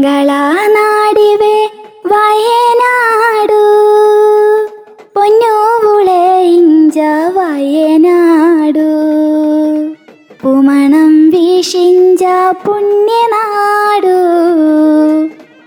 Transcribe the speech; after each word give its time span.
മംഗളനാടിവേ 0.00 1.68
വയനാടു. 2.06 3.62
പൊന്നോവുളെ 5.16 6.40
ഇഞ്ച 6.42 6.98
വയനാടു. 7.36 8.88
പുമണം 10.42 11.30
വീഷിഞ്ച 11.30 12.24
പുണ്യനാടു. 12.66 14.16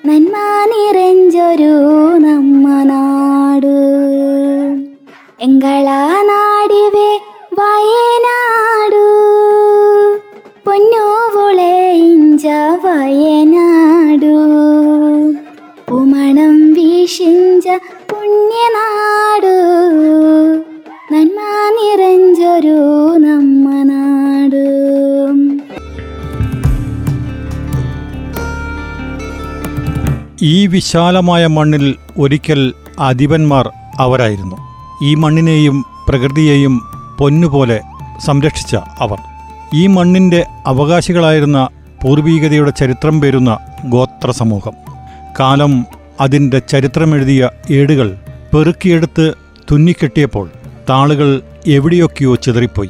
നന്മ 0.08 0.38
നിറഞ്ചൊരു 0.66 1.74
നമ്മ 2.18 2.84
നാടു. 2.84 3.78
എങ്കള 5.42 5.90
വയനാടു. 7.60 9.06
പൊന്നോവുളെ 10.66 11.92
ഇഞ്ച 11.92 12.48
വയനാട് 12.84 13.83
പുണ്യനാടു 18.84 19.56
നന്മ 21.12 21.40
നിറഞ്ചൊരു 21.78 22.78
നമ്മ 23.18 23.84
നാട്. 23.84 24.64
ഈ 30.46 30.68
വിശാലമായ 30.68 31.48
മണ്ണിൽ 31.48 31.96
ഒരിക്കൽ 32.18 32.74
അധിപന്മാർ 33.00 33.72
അവരായിരുന്നു. 34.00 34.58
ഈ 35.04 35.16
മണ്ണിനെയും 35.16 35.86
പ്രകൃതിയെയും 36.08 36.82
പൊന്നുപോലെ 37.20 37.82
സംരക്ഷിച്ച 38.26 38.76
അവർ. 38.76 39.18
ഈ 39.74 39.88
മണ്ണിന്റെ 39.88 40.46
അവകാശികളായിരുന്ന 40.66 41.68
പൂർവീകതയുടെ 42.02 42.72
ചരിത്രം 42.72 43.22
പേരുന്ന 43.22 43.58
ഗോത്ര 43.86 44.32
സമൂഹം 44.32 44.74
കാലം 45.40 45.86
അതിന്റെ 46.22 46.60
ചരിത്രമെഴുതിയ 46.60 47.50
ഏടുകൾ 47.72 48.08
പെറുക്കിയെടുത്ത് 48.54 49.34
തുന്നിക്കെട്ടിയപ്പോൾ 49.72 50.50
താളുകൾ 50.90 51.42
എവിടെയൊക്കെയോ 51.68 52.36
ചിതറിപ്പോയി. 52.36 52.90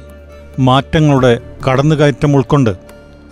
മാറ്റങ്ങളുടെ 0.59 1.39
കടന്നുകയറ്റം 1.67 2.35
ഉൾക്കൊണ്ട് 2.35 2.69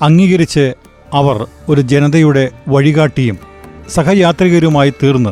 അംഗീകരിച്ച് 0.02 0.74
അവർ 1.14 1.48
ഒരു 1.70 1.82
ജനതയുടെ 1.82 2.50
വഴികാട്ടിയും 2.68 3.38
സഹയാത്രികരുമായി 3.90 4.94
തീർന്ന് 5.04 5.30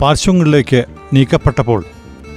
പാർശ്വങ്ങളിലേക്ക് 0.00 0.84
നീക്കപ്പെട്ടപ്പോൾ 1.12 1.84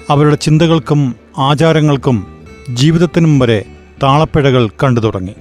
അവരുടെ 0.09 0.35
ചിന്തകൾക്കും 0.35 1.15
ആചാരങ്ങൾക്കും 1.37 2.27
ജീവിതത്തിനും 2.73 3.39
വരെ 3.39 3.65
താളപ്പിഴകൾ 4.03 4.69
കണ്ടു 4.83 4.99
തുടങ്ങി. 4.99 5.35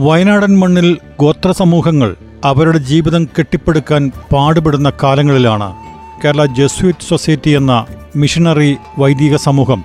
വയനാടൻ 0.00 0.58
മണ്ണിൽ 0.58 0.98
ഗോത്രസമൂഹങ്ങൾ 1.20 2.16
അവരുടെ 2.44 2.78
ജീവിതം 2.78 3.24
കെട്ടിപ്പടുക്കാൻ 3.24 4.10
പാടുപെടുന്ന 4.32 4.92
കാലങ്ങളിലാണ് 5.02 5.91
കേരള 6.24 6.44
ജസ്വിറ്റ് 6.46 7.06
സൊസൈറ്റി 7.08 7.50
എന്ന 7.50 7.86
മിഷണറി 8.16 8.76
വൈദിക 8.98 9.36
സമൂഹം 9.36 9.80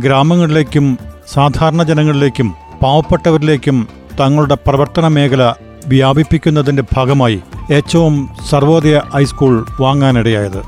ഗ്രാമങ്ങളിലേക്കും 0.00 0.98
സാധാരണ 1.34 1.82
ജനങ്ങളിലേക്കും 1.82 2.54
പാവപ്പെട്ടവരിലേക്കും 2.82 3.88
തങ്ങളുടെ 4.20 4.54
പ്രവർത്തന 4.54 5.08
മേഖല 5.08 5.42
വ്യാപിപ്പിക്കുന്നതിന്റെ 5.86 6.84
ഭാഗമായി 6.96 7.38
ഏറ്റവും 7.70 8.14
സർവോദയ 8.50 9.00
ഹൈസ്കൂൾ 9.14 9.66
വാങ്ങാനിടയായത്. 9.80 10.62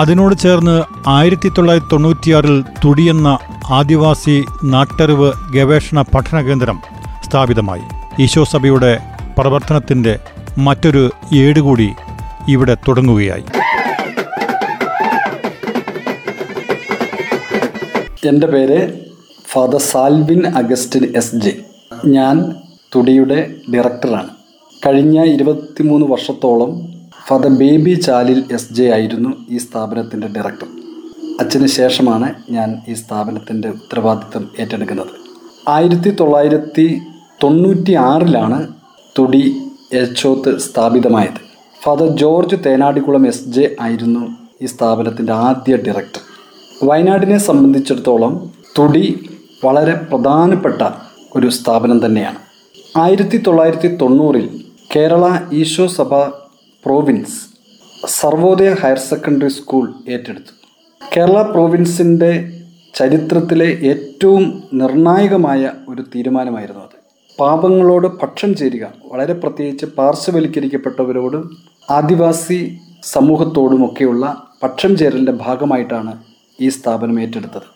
അതിനോട് 0.00 0.34
ചേർന്ന് 0.38 0.76
ആയിരത്തി 1.08 1.48
തൊള്ളായിരത്തി 1.48 1.90
തൊണ്ണൂറ്റിയാറിൽ 1.92 2.62
തുടിയെന്ന 2.84 3.38
ആദിവാസി 3.70 4.36
നാട്ടറിവ് 4.64 5.32
ഗവേഷണ 5.54 6.02
പഠന 6.02 6.40
കേന്ദ്രം 6.40 6.78
സ്ഥാപിതമായി. 7.26 7.86
ഈശോ 8.22 8.44
സഭയുടെ 8.44 8.92
പ്രവർത്തനത്തിന്റെ 9.38 10.18
മറ്റൊരു 10.58 11.10
ഏടുകൂടി 11.34 11.88
ഇവിടെ 12.48 12.74
തുടങ്ങുകയായി. 12.88 13.44
എന്റെ 18.24 18.46
പേര് 18.46 19.00
father 19.46 19.78
Salvin 19.78 20.46
Augustine 20.46 21.16
S 21.16 21.36
J. 21.36 21.60
ഞാൻ 22.06 22.54
തുടിയുടെ 22.96 23.54
ഡയറക്ടറാണ്. 23.74 24.28
കഴിഞ്ഞ 24.86 25.24
ഇരുപത്തിമൂന്ന് 25.24 26.06
വർഷത്തോളം 26.06 26.92
father 27.26 27.48
Baby 27.48 27.94
Chalil 27.94 28.44
S 28.52 28.72
J 28.72 28.84
ആയിരുന്നു 28.84 29.46
ഈ 29.50 29.58
സ്ഥാപനത്തിന്റെ 29.58 30.26
ഡയറക്ടർ. 30.26 30.66
അച്ഛന് 31.40 31.66
ശേഷമാണ് 31.66 32.34
ഞാൻ 32.50 32.82
ഈ 32.88 32.94
സ്ഥാപനത്തിന്റെ 32.94 33.68
ഉത്തരവാദിത്തം 33.68 34.50
ഏറ്റെടുക്കുന്നത്. 34.60 35.08
ആയിരത്തി 35.68 36.10
തൊള്ളായിരത്തി 36.10 37.00
തൊണ്ണൂറ്റി 37.42 37.92
ആറിലാണ് 37.92 38.68
തുടി 39.18 39.60
എച്ചോത്ത് 39.92 40.58
സ്ഥാപിതമായത്. 40.58 41.40
Father 41.82 42.16
George 42.16 42.56
Thenadikulam 42.66 43.26
S 43.26 43.48
J 43.48 43.76
ആയിരുന്നു 43.80 44.36
ഈ 44.62 44.66
സ്ഥാപനത്തിന്റെ 44.66 45.32
ആദ്യ 45.32 45.76
ഡയറക്ടർ. 45.76 46.29
വയനാടിനെ 46.88 47.38
സംബന്ധിച്ചിടത്തോളം 47.38 48.32
തുടി 48.78 49.06
വളരെ 49.64 49.94
പ്രധാനപ്പെട്ട 50.10 50.82
ഒരു 51.36 51.48
സ്ഥാപനം 51.48 51.98
തന്നെയാണ്. 52.04 52.38
ആയിരത്തി 52.96 53.36
തൊള്ളായിരത്തി 53.36 53.88
തൊണ്ണൂറിൽ 54.00 54.46
Kerala 54.94 55.24
Eesho 55.52 55.86
Sabha 55.86 56.12
province 56.84 57.36
Sarvodaya 58.08 58.70
higher 58.82 59.00
secondary 59.08 59.48
school 59.48 59.84
ഏറ്റെടുത്തു. 60.08 60.52
കേരള 61.14 61.42
പ്രോവിൻസിന്റെ 61.42 62.32
ചരിത്രത്തിലെ 62.94 63.68
ഏറ്റവും 63.90 64.44
നിർണായകമായ 64.72 65.72
ഒരു 65.88 66.02
തീരുമാനമായിരുന്നു 66.14 66.82
അത്. 66.82 66.96
പാപങ്ങളോട് 67.38 68.08
പക്ഷം 68.22 68.54
ചേരുക 68.54 68.86
വളരെ 69.04 69.32
പ്രത്യേകിച്ച് 69.32 69.86
പാർശ്വവൽക്കരിക്കപ്പെട്ടവരോടും 69.98 71.44
ആദിവാസി 71.90 72.60
സമൂഹത്തോടുമൊക്കെയുള്ള 73.02 74.24
പക്ഷം 74.62 74.96
ചേരലിന്റെ 74.96 75.32
ഭാഗമായിട്ടാണ് 75.32 76.12
ഈ 76.60 76.68
സ്ഥാപനം 76.68 77.20
ഏറ്റെടുത്തത്. 77.20 77.68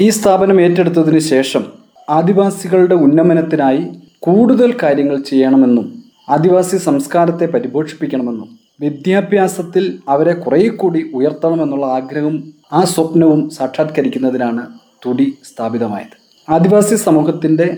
ഈ 0.00 0.08
സ്ഥാപനം 0.10 0.60
ഏറ്റെടുത്തതിന് 0.60 1.18
ശേഷം 1.18 1.64
ആദിവാസികളുടെ 2.10 2.94
ഉന്നമനത്തിനായി 2.94 3.82
കൂടുതൽ 4.18 4.70
കാര്യങ്ങൾ 4.82 5.16
ചെയ്യണമെന്നും 5.22 5.86
ആദിവാസി 6.30 6.76
സംസ്കാരത്തെ 6.76 7.46
പരിപോഷിപ്പിക്കണമെന്നും 7.46 8.48
വിദ്യാഭ്യാസത്തിൽ 8.80 9.84
അവരെ 10.08 10.32
കുറേ 10.32 10.68
കൂടി 10.68 11.00
ഉയർത്തണമെന്നുള്ള 11.14 11.86
ആഗ്രഹവും 11.86 12.54
ആ 12.72 12.84
സ്വപ്നവും 12.84 13.50
സാക്ഷാത്കരിക്കുന്നതിനാണ് 13.50 14.62
തുടി 15.06 15.26
സ്ഥാപിതമായത്. 15.44 16.16
ആദിവാസി 16.48 16.96
സമൂഹത്തിന്റെ 16.96 17.76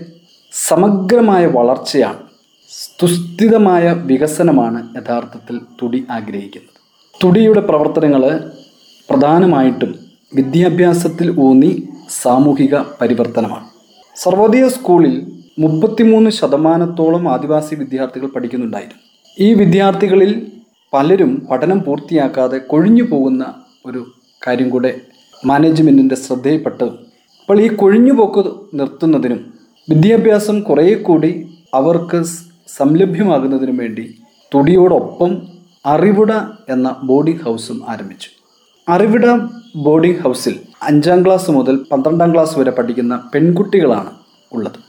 സമഗ്രമായ 0.53 1.45
വളർച്ചയാണ് 1.45 2.21
സുസ്ഥിതമായ 3.01 3.85
വികസനമാണ് 3.91 4.79
യഥാർത്ഥത്തിൽ 4.97 5.59
തുടി 5.81 6.05
ആഗ്രഹിക്കുന്നത്. 6.09 6.77
തുടിയുടെ 7.21 7.59
പ്രവർത്തനങ്ങൾ 7.59 8.23
പ്രധാനമായിട്ടും 9.09 10.10
വിദ്യാഭ്യാസത്തിൽ 10.33 11.39
ഊന്നി 11.39 11.71
സാമൂഹിക 12.21 12.75
പരിവർത്തനമാണ്. 13.01 13.65
സർവോദയ 14.15 14.67
സ്കൂളിൽ 14.67 15.15
മുപ്പത്തിമൂന്ന് 15.59 16.29
ശതമാനത്തോളം 16.29 17.29
ആദിവാസി 17.29 17.75
വിദ്യാർത്ഥികൾ 17.75 18.27
പഠിക്കുന്നുണ്ടായിരുന്നു. 18.27 19.01
ഈ 19.39 19.53
വിദ്യാർത്ഥികളിൽ 19.53 20.47
പലരും 20.93 21.47
പഠനം 21.51 21.79
പൂർത്തിയാക്കാതെ 21.79 22.57
കൊഴിഞ്ഞു 22.57 23.03
പോകുന്ന 23.03 23.53
ഒരു 23.85 24.05
കാര്യം 24.47 24.69
കൂടെ 24.69 25.01
മാനേജ്മെന്റിന്റെ 25.45 26.15
ശ്രദ്ധയിൽപ്പെട്ടതും 26.15 26.97
അപ്പോൾ 27.39 27.61
ഈ 27.61 27.67
കൊഴിഞ്ഞുപോക്ക് 27.67 28.51
നിർത്തുന്നതിനും 28.73 29.53
വിദ്യാഭ്യാസം 29.89 30.61
കുറേ 30.61 30.93
കൂടി 30.93 31.31
അവർക്ക് 31.73 32.23
സംലഭ്യമാകുന്നതിനും 32.77 33.77
വേണ്ടി 33.77 34.15
തുടിയോടൊപ്പം 34.53 35.41
അറിവുട 35.85 36.31
എന്ന 36.69 36.95
ബോർഡിംഗ് 37.03 37.41
ഹൗസും 37.41 37.89
ആരംഭിച്ചു. 37.89 38.29
അറിവിട 38.93 39.25
ബോർഡിംഗ് 39.75 40.21
ഹൗസിൽ 40.23 40.55
അഞ്ചാം 40.83 41.25
ക്ലാസ് 41.25 41.51
മുതൽ 41.51 41.75
പന്ത്രണ്ടാം 41.91 42.33
ക്ലാസ് 42.33 42.59
വരെ 42.59 42.71
പഠിക്കുന്ന 42.71 43.15
പെൺകുട്ടികളാണ് 43.33 44.11
ഉള്ളത്. 44.51 44.79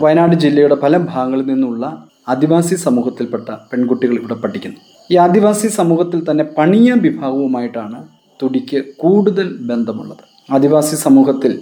വയനാട് 0.00 0.34
ജില്ലയുടെ 0.34 0.74
പല 0.74 0.96
ഭാഗങ്ങളിൽ 0.96 1.46
നിന്നുള്ള 1.46 1.84
ആദിവാസി 2.28 2.74
സമൂഹത്തിൽപ്പെട്ട 2.74 3.48
പെൺകുട്ടികൾ 3.70 4.14
ഇവിടെ 4.14 4.34
പഠിക്കുന്നു. 4.34 4.78
ഈ 5.10 5.16
ആദിവാസി 5.16 5.68
സമൂഹത്തിൽ 5.68 6.30
തന്നെ 6.30 6.44
പണിയ 6.58 6.92
വിഭാഗവുമായിട്ടാണ് 6.92 7.98
തുടിക്ക് 8.42 8.84
കൂടുതൽ 8.98 9.48
ബന്ധമുള്ളത്. 9.70 10.24
ആദിവാസി 10.52 10.96
സമൂഹത്തിൽ 10.96 11.52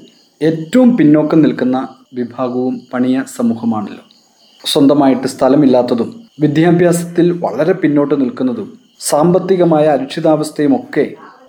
ഏറ്റവും 0.40 0.96
പിന്നോക്കം 0.96 1.42
നിൽക്കുന്ന 1.42 1.88
വിഭാഗവും 2.14 2.80
പണിയ 2.92 3.24
സമൂഹമാണല്ലോ. 3.36 4.04
സ്വന്തമായിട്ട് 4.66 5.26
സ്ഥലമില്ലാത്തതും 5.26 6.10
വിദ്യാഭ്യാസത്തിൽ 6.40 7.26
വളരെ 7.44 7.72
പിന്നോട്ട് 7.72 8.14
നിൽക്കുന്നതും 8.20 8.70
സാമ്പത്തികമായ 9.00 9.84
അരക്ഷിതാവസ്ഥയും 9.86 10.74
ഒക്കെ 10.76 11.04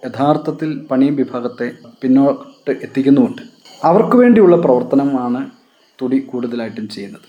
യഥാർത്ഥത്തിൽ 0.05 0.79
പണി 0.91 1.05
വിഭാഗത്തെ 1.05 1.71
പിന്നോട്ട് 2.01 2.71
എത്തിക്കുന്നുമുണ്ട്. 2.71 3.41
അവർക്ക് 3.83 4.15
വേണ്ടിയുള്ള 4.17 4.55
പ്രവർത്തനമാണ് 4.55 5.49
തുടി 6.01 6.19
കൂടുതലായിട്ടും 6.19 6.89
ചെയ്യുന്നത്. 6.89 7.27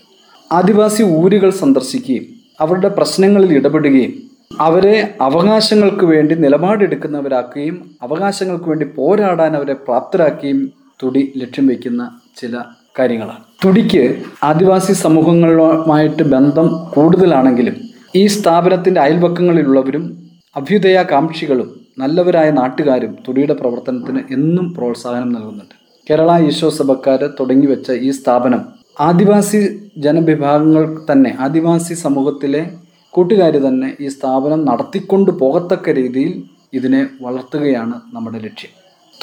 ആദിവാസി 0.52 1.02
ഊരുകൾ 1.02 1.50
സന്ദർശിക്കുകയും 1.50 2.26
അവരുടെ 2.60 2.88
പ്രശ്നങ്ങളിൽ 2.88 3.56
ഇടപെടുകയും 3.56 4.12
അവരെ 4.60 5.14
അവകാശങ്ങൾക്ക് 5.20 6.04
വേണ്ടി 6.04 6.34
നിലപാടെടുക്കുന്നവരാക്കുകയും 6.34 7.90
അവകാശങ്ങൾക്ക് 8.02 8.64
വേണ്ടി 8.64 8.86
പോരാടാൻ 8.86 9.56
അവരെ 9.56 9.72
പ്രാപ്തരാക്കുകയും 9.72 10.72
തുടി 11.02 11.32
ലക്ഷ്യം 11.36 11.66
വയ്ക്കുന്ന 11.66 12.20
ചില 12.36 12.56
കാര്യങ്ങളാണ്. 12.98 13.44
തുടിക്ക് 13.64 14.22
ആദിവാസി 14.42 14.92
സമൂഹങ്ങളുമായിട്ട് 14.92 16.22
ബന്ധം 16.22 16.68
കൂടുതലാണെങ്കിലും 16.94 17.76
ഈ 18.16 18.26
സ്ഥാപനത്തിന്റെ 18.26 19.00
അയൽപക്കങ്ങളിലുള്ളവരും 19.00 20.28
അഭ്യുദയാകാംക്ഷികളും 20.56 21.81
നല്ലവരായ 21.98 22.50
നാട്ടുകാരും 22.50 23.16
തുടിയുടെ 23.28 23.54
പ്രവർത്തനത്തിന് 23.54 24.20
എന്നും 24.32 24.74
പ്രോത്സാഹനം 24.74 25.32
നൽകുന്നുണ്ട്. 25.32 25.74
കേരള 26.10 26.38
ഈശോ 26.38 26.68
സഭക്കാർ 26.68 27.30
തുടങ്ങി 27.40 27.66
വെച്ച 27.66 27.90
ഈ 27.90 28.10
സ്ഥാപനം 28.10 28.62
ആദിവാസി 29.00 29.90
ജനവിഭാഗങ്ങൾ 29.98 30.98
തന്നെ 31.12 31.36
ആദിവാസി 31.40 31.94
സമൂഹത്തിലെ 31.94 32.62
കൂട്ടുകാർ 33.10 33.56
തന്നെ 33.56 33.96
ഈ 34.00 34.08
സ്ഥാപനം 34.08 34.64
നടത്തിക്കൊണ്ട് 34.64 35.30
പോകത്തക്ക 35.30 35.90
രീതിയിൽ 35.90 36.42
ഇതിനെ 36.74 37.06
വളർത്തുകയാണ് 37.22 37.94
നമ്മുടെ 38.14 38.38
ലക്ഷ്യം. 38.38 38.70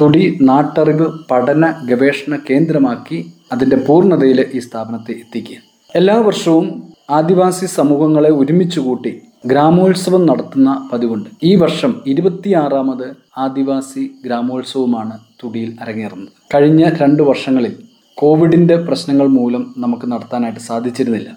തൊടി 0.01 0.37
നാട്ടറിവ് 0.41 1.07
പഠന 1.31 1.73
ഗവേഷണ 1.85 2.35
കേന്ദ്രമാക്കി 2.49 3.33
അതിന്റെ 3.51 3.75
പൂർണതയിൽ 3.75 4.45
ഈ 4.53 4.59
സ്ഥാപനത്തെ 4.59 5.11
എത്തിക്കുക. 5.11 5.57
എല്ലാ 5.95 6.17
വർഷവും 6.17 6.83
ആദിവാസി 7.09 7.65
സമൂഹങ്ങളെ 7.65 8.29
ഒരുമിച്ച് 8.29 8.79
കൂട്ടി 8.79 9.21
ഗ്രാമോത്സവം 9.45 10.25
നടത്തുന്ന 10.25 10.89
പതിവുണ്ട്. 10.93 11.29
ഈ 11.43 11.55
വർഷം 11.55 12.01
ഇരുപത്തിയാറാമത് 12.07 13.15
ആദിവാസി 13.37 14.11
ഗ്രാമോത്സവമാണ് 14.25 15.19
തുടിയിൽ 15.43 15.77
അരങ്ങേറുന്നത്. 15.81 16.31
കഴിഞ്ഞ 16.55 16.89
രണ്ട് 17.01 17.23
വർഷങ്ങളിൽ 17.23 17.75
കോവിഡിന്റെ 18.15 18.75
പ്രശ്നങ്ങൾ 18.75 19.27
മൂലം 19.27 19.73
നമുക്ക് 19.77 20.11
നടത്താനായിട്ട് 20.11 20.59
സാധിച്ചിരുന്നില്ല. 20.59 21.29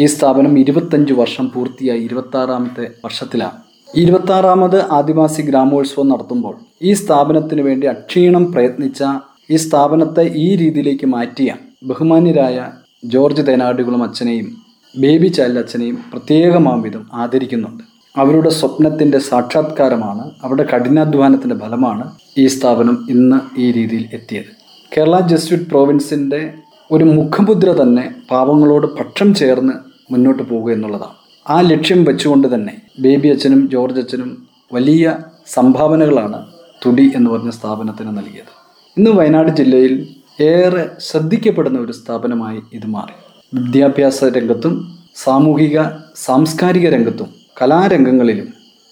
ഈ 0.00 0.06
സ്ഥാപനം 0.06 0.58
ഇരുപത്തഞ്ച് 0.58 1.12
വർഷം 1.12 1.50
പൂർത്തിയായി 1.54 2.00
ഇരുപത്താറാമത്തെ 2.00 2.90
വർഷത്തിലാണ്. 3.04 3.58
ഇരുപത്താറാമത് 3.96 4.84
ആദിവാസി 4.92 5.42
ഗ്രാമോത്സവം 5.42 6.08
നടത്തുമ്പോൾ 6.08 6.54
ഈ 6.82 6.92
സ്ഥാപനത്തിന് 6.92 7.62
വേണ്ടി 7.62 7.86
അക്ഷീണം 7.86 8.52
പ്രയത്നിച്ച 8.52 9.02
ഈ 9.50 9.56
സ്ഥാപനത്തെ 9.56 10.22
ഈ 10.22 10.56
രീതിയിലേക്ക് 10.56 11.06
മാറ്റിയ 11.06 11.54
ബഹുമാന്യരായ 11.84 12.66
ജോർജ് 13.04 13.42
തേനാടുകളും 13.42 14.02
അച്ഛനെയും 14.02 14.59
ബേബി 14.98 15.28
ചൈൽഡ് 15.28 15.58
അച്ഛനെയും 15.58 16.04
പ്രത്യേകമാം 16.12 16.82
വിധം 16.82 17.06
ആദരിക്കുന്നുണ്ട്. 17.12 17.84
അവരുടെ 18.16 18.48
സ്വപ്നത്തിന്റെ 18.48 19.18
സാക്ഷാത്കാരമാണ് 19.18 20.30
അവരുടെ 20.42 20.68
കഠിനാധ്വാനത്തിന്റെ 20.74 21.56
ഫലമാണ് 21.56 22.10
ഈ 22.38 22.46
സ്ഥാപനം 22.46 23.06
ഇന്ന് 23.10 23.60
ഈ 23.60 23.72
രീതിയിൽ 23.72 24.08
എത്തിയത്. 24.12 24.50
കേരള 24.98 25.20
ജസ്വിറ്റ് 25.20 25.64
പ്രോവിൻസിന്റെ 25.64 26.52
ഒരു 26.90 27.04
മുഖമുദ്ര 27.04 27.72
തന്നെ 27.82 28.14
പാവങ്ങളോട് 28.30 28.86
പക്ഷം 28.86 29.34
ചേർന്ന് 29.34 29.72
മുന്നോട്ട് 30.12 30.42
പോകുക 30.42 30.72
എന്നുള്ളതാണ്. 30.72 31.16
ആ 31.50 31.60
ലക്ഷ്യം 31.60 32.04
വെച്ചുകൊണ്ട് 32.04 32.54
തന്നെ 32.54 32.82
ബേബി 33.00 33.28
അച്ഛനും 33.28 33.68
ജോർജ് 33.68 34.00
അച്ഛനും 34.00 34.46
വലിയ 34.72 35.18
സംഭാവനകളാണ് 35.46 36.46
തുടി 36.86 37.12
എന്ന് 37.14 37.30
പറഞ്ഞ 37.30 37.50
സ്ഥാപനത്തിന് 37.50 38.18
നൽകിയത്. 38.18 38.52
ഇന്ന് 38.98 39.10
വയനാട് 39.10 39.50
ജില്ലയിൽ 39.50 40.08
ഏറെ 40.40 40.88
ശ്രദ്ധിക്കപ്പെടുന്ന 40.98 41.78
ഒരു 41.78 41.92
സ്ഥാപനമായി 41.92 42.60
ഇത് 42.72 42.86
മാറി. 42.86 43.12
വിദ്യാഭ്യാസ 43.54 44.24
രംഗത്തും 44.24 44.74
സാമൂഹിക 45.14 45.82
സാംസ്കാരിക 46.16 46.88
രംഗത്തും 46.88 47.28
കലാരംഗങ്ങളിലും 47.62 48.48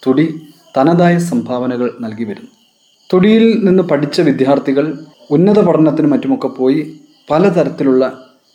തുടി 0.07 0.27
തനതായ 0.79 1.19
സംഭാവനകൾ 1.19 1.91
നൽകി 2.01 2.25
വരുന്നു. 2.25 2.51
തുടിയിൽ 3.13 3.65
നിന്ന് 3.65 3.83
പഠിച്ച 3.83 4.21
വിദ്യാർത്ഥികൾ 4.21 4.87
ഉന്നത 5.31 5.59
പഠനത്തിനും 5.61 6.11
മറ്റുമൊക്കെ 6.11 6.49
പോയി 6.49 6.99
പലതരത്തിലുള്ള 7.31 8.05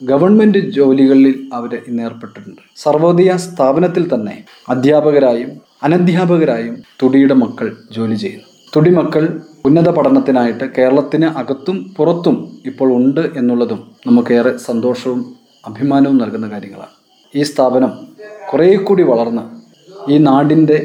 ഗവൺമെന്റ് 0.02 0.58
ജോലികളിൽ 0.58 1.50
അവർ 1.54 1.82
ഇന്ന് 1.88 2.04
ഏർപ്പെട്ടിട്ടുണ്ട്. 2.04 2.62
സർവോദയ 2.76 3.36
സ്ഥാപനത്തിൽ 3.38 4.14
തന്നെ 4.14 4.44
അധ്യാപകരായും 4.70 5.52
അനധ്യാപകരായും 5.84 6.84
തുടിയുടെ 7.04 7.34
മക്കൾ 7.34 7.76
ജോലി 7.92 8.16
ചെയ്യുന്നു. 8.16 8.48
തുടി 8.76 8.90
മക്കൾ 8.90 9.40
ഉന്നത 9.66 9.90
പഠനത്തിനായിട്ട് 9.90 10.66
കേരളത്തിന് 10.78 11.26
അകത്തും 11.26 11.96
പുറത്തും 11.98 12.60
ഇപ്പോൾ 12.66 12.94
ഉണ്ട് 12.94 13.22
എന്നുള്ളതും 13.38 13.92
നമുക്കേറെ 14.08 14.58
സന്തോഷവും 14.58 15.43
അഭിമാനവും 15.63 16.18
നൽകുന്ന 16.18 16.50
കാര്യങ്ങളാണ്. 16.50 16.94
ഈ 17.36 17.44
സ്ഥാപനം 17.44 17.92
കുറേ 18.51 18.75
കൂടി 18.77 19.04
വളർന്ന് 19.04 19.44
ഈ 20.12 20.18
നാടിന്റെ 20.18 20.77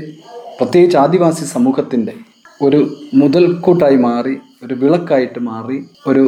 പ്രത്യേകിച്ച് 0.60 0.96
ആദിവാസി 0.96 1.44
സമൂഹത്തിന്റെ 1.44 2.14
ഒരു 2.62 2.78
മുതൽക്കൂട്ടായി 3.14 3.96
മാറി 3.96 4.34
ഒരു 4.62 4.75
വിളക്കായിട്ട് 4.75 5.38
മാറി 5.38 5.76
ഒരു 6.06 6.25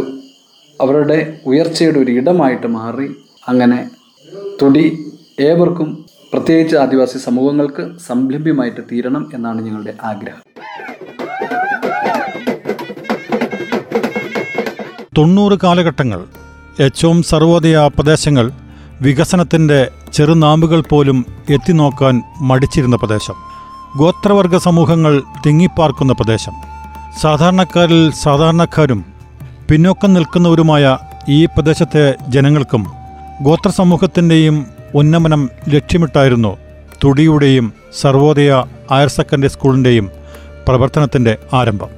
അവരുടെ 0.81 1.17
ഉയർച്ചയുടെ 1.47 1.99
ഒരു 1.99 2.11
ഇടമായിട്ട് 2.11 2.67
മാറി 2.67 3.07
അങ്ങനെ 3.49 3.81
തുടി 4.61 4.85
ഏവർക്കും 5.41 5.89
പ്രത്യേകിച്ച് 6.33 6.77
ആദിവാസി 6.77 7.19
സമൂഹങ്ങൾക്ക് 7.19 7.85
സംരംഭ്യമായിട്ട് 8.07 8.81
തീരണം 8.91 9.31
എന്നാണ് 9.35 9.61
ഞങ്ങളുടെ 9.61 9.95
ആഗ്രഹം. 10.03 10.43
തൊണ്ണൂറ് 15.17 15.59
കാലഘട്ടങ്ങൾ 15.61 16.21
ഏറ്റവും 16.79 17.23
സർവോദയ 17.23 17.89
പ്രദേശങ്ങൾ 17.97 18.53
വികസനത്തിന്റെ 19.01 19.89
ചെറുനാമ്പുകൾ 20.13 20.81
പോലും 20.81 21.27
എത്തിനോക്കാൻ 21.51 22.23
മടിച്ചിരുന്ന 22.41 22.97
പ്രദേശം. 22.97 23.35
ഗോത്രവർഗ 23.97 24.57
സമൂഹങ്ങൾ 24.57 25.23
തിങ്ങിപ്പാർക്കുന്ന 25.47 26.13
പ്രദേശം. 26.13 26.53
സാധാരണക്കാരിൽ 27.21 28.13
സാധാരണക്കാരും 28.13 29.05
പിന്നോക്കം 29.71 30.13
നിൽക്കുന്നവരുമായ 30.13 30.99
ഈ 31.29 31.45
പ്രദേശത്തെ 31.47 32.15
ജനങ്ങൾക്കും 32.29 32.87
ഗോത്ര 33.43 33.71
സമൂഹത്തിന്റെയും 33.71 34.67
ഉന്നമനം 34.95 35.51
ലക്ഷ്യമിട്ടായിരുന്നു 35.69 36.57
തുടിയുടെയും 37.05 37.73
സർവോദയ 38.01 38.65
ഹയർ 38.91 39.09
സെക്കൻഡറി 39.09 39.49
സ്കൂളിന്റെയും 39.49 40.11
പ്രവർത്തനത്തിന്റെ 40.69 41.39
ആരംഭം. 41.55 41.89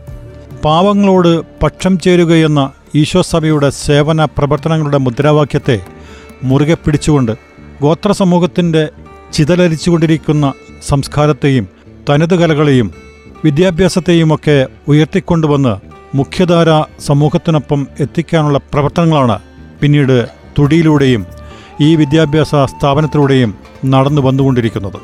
പാവങ്ങളോട് 0.64 1.42
പക്ഷം 1.62 1.98
ചേരുകയെന്ന 1.98 2.70
ഈശോസഭയുടെ 2.94 3.68
സേവന 3.78 4.24
പ്രവർത്തനങ്ങളുടെ 4.36 4.98
മുദ്രാവാക്യത്തെ 4.98 5.76
മുറുകെ 6.42 6.76
പിടിച്ചുകൊണ്ട് 6.76 7.32
ഗോത്ര 7.80 8.12
സമൂഹത്തിന്റെ 8.12 8.82
ചിതലരിച്ചുകൊണ്ടിരിക്കുന്ന 9.32 10.46
സംസ്കാരത്തെയും 10.88 11.66
തനത് 12.08 12.34
കലകളെയും 12.34 12.88
വിദ്യാഭ്യാസത്തെയുമൊക്കെ 13.44 14.56
ഉയർത്തിക്കൊണ്ടുവന്ന് 14.88 15.74
മുഖ്യധാര 16.14 16.70
സമൂഹത്തിനൊപ്പം 17.00 17.80
എത്തിക്കാനുള്ള 18.00 18.58
പ്രവർത്തനങ്ങളാണ് 18.72 19.36
പിന്നീട് 19.80 20.16
തുടിയിലൂടെയും 20.58 21.22
ഈ 21.80 21.90
വിദ്യാഭ്യാസ 21.94 22.54
സ്ഥാപനത്തിലൂടെയും 22.70 23.52
നടന്നു 23.84 24.22
വന്നുകൊണ്ടിരിക്കുന്നത് 24.22 25.00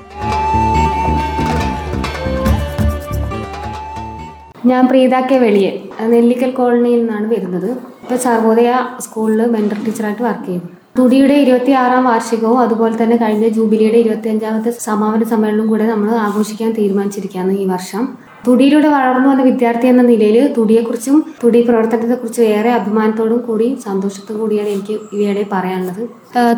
ഞാൻ 4.71 4.83
പ്രീത 4.91 5.15
കെ 5.31 5.37
വെളിയൻ 5.43 5.75
നെല്ലിക്കൽ 6.15 6.51
കോളനിയിൽ 6.59 7.01
നിന്നാണ് 7.03 7.27
വരുന്നത്. 7.35 7.71
ഇപ്പോൾ 8.03 8.19
സർവോദയ 8.25 8.71
സ്കൂളിൽ 9.05 9.41
മെന്റർ 9.55 9.79
ടീച്ചറായിട്ട് 9.87 10.23
വർക്ക് 10.29 10.47
ചെയ്യുന്നു 10.47 10.69
തുടിയുടെ 10.99 11.35
ഇരുപത്തി 11.45 11.73
ആറാം 11.81 12.05
വാർഷികവും 12.11 12.61
അതുപോലെ 12.63 12.95
തന്നെ 13.01 13.17
കഴിഞ്ഞ 13.23 13.47
ജൂബിലിയുടെ 13.57 13.99
ഇരുപത്തി 14.05 14.29
അഞ്ചാമത്തെ 14.33 14.71
സമാപന 14.87 15.25
സമ്മേളനവും 15.33 15.69
കൂടെ 15.73 15.87
നമ്മൾ 15.93 16.11
ആഘോഷിക്കാൻ 16.27 16.71
തീരുമാനിച്ചിരിക്കുകയാണ് 16.79 17.53
ഈ 17.63 17.67
വർഷം. 17.75 18.03
തുടിയിലൂടെ 18.47 18.89
വളർന്നു 18.97 19.29
വന്ന 19.31 19.43
വിദ്യാർത്ഥി 19.51 19.87
എന്ന 19.93 20.03
നിലയിൽ 20.11 20.37
തുടിയെക്കുറിച്ചും 20.57 21.17
തുടി 21.43 21.61
പ്രവർത്തനത്തെക്കുറിച്ചും 21.69 22.45
ഏറെ 22.57 22.71
അഭിമാനത്തോടും 22.79 23.41
കൂടി 23.49 23.69
സന്തോഷത്തോടു 23.87 24.39
കൂടിയാണ് 24.43 24.71
എനിക്ക് 24.75 24.95
ഇവയുടെ 25.15 25.45
പറയാനുള്ളത്. 25.55 26.03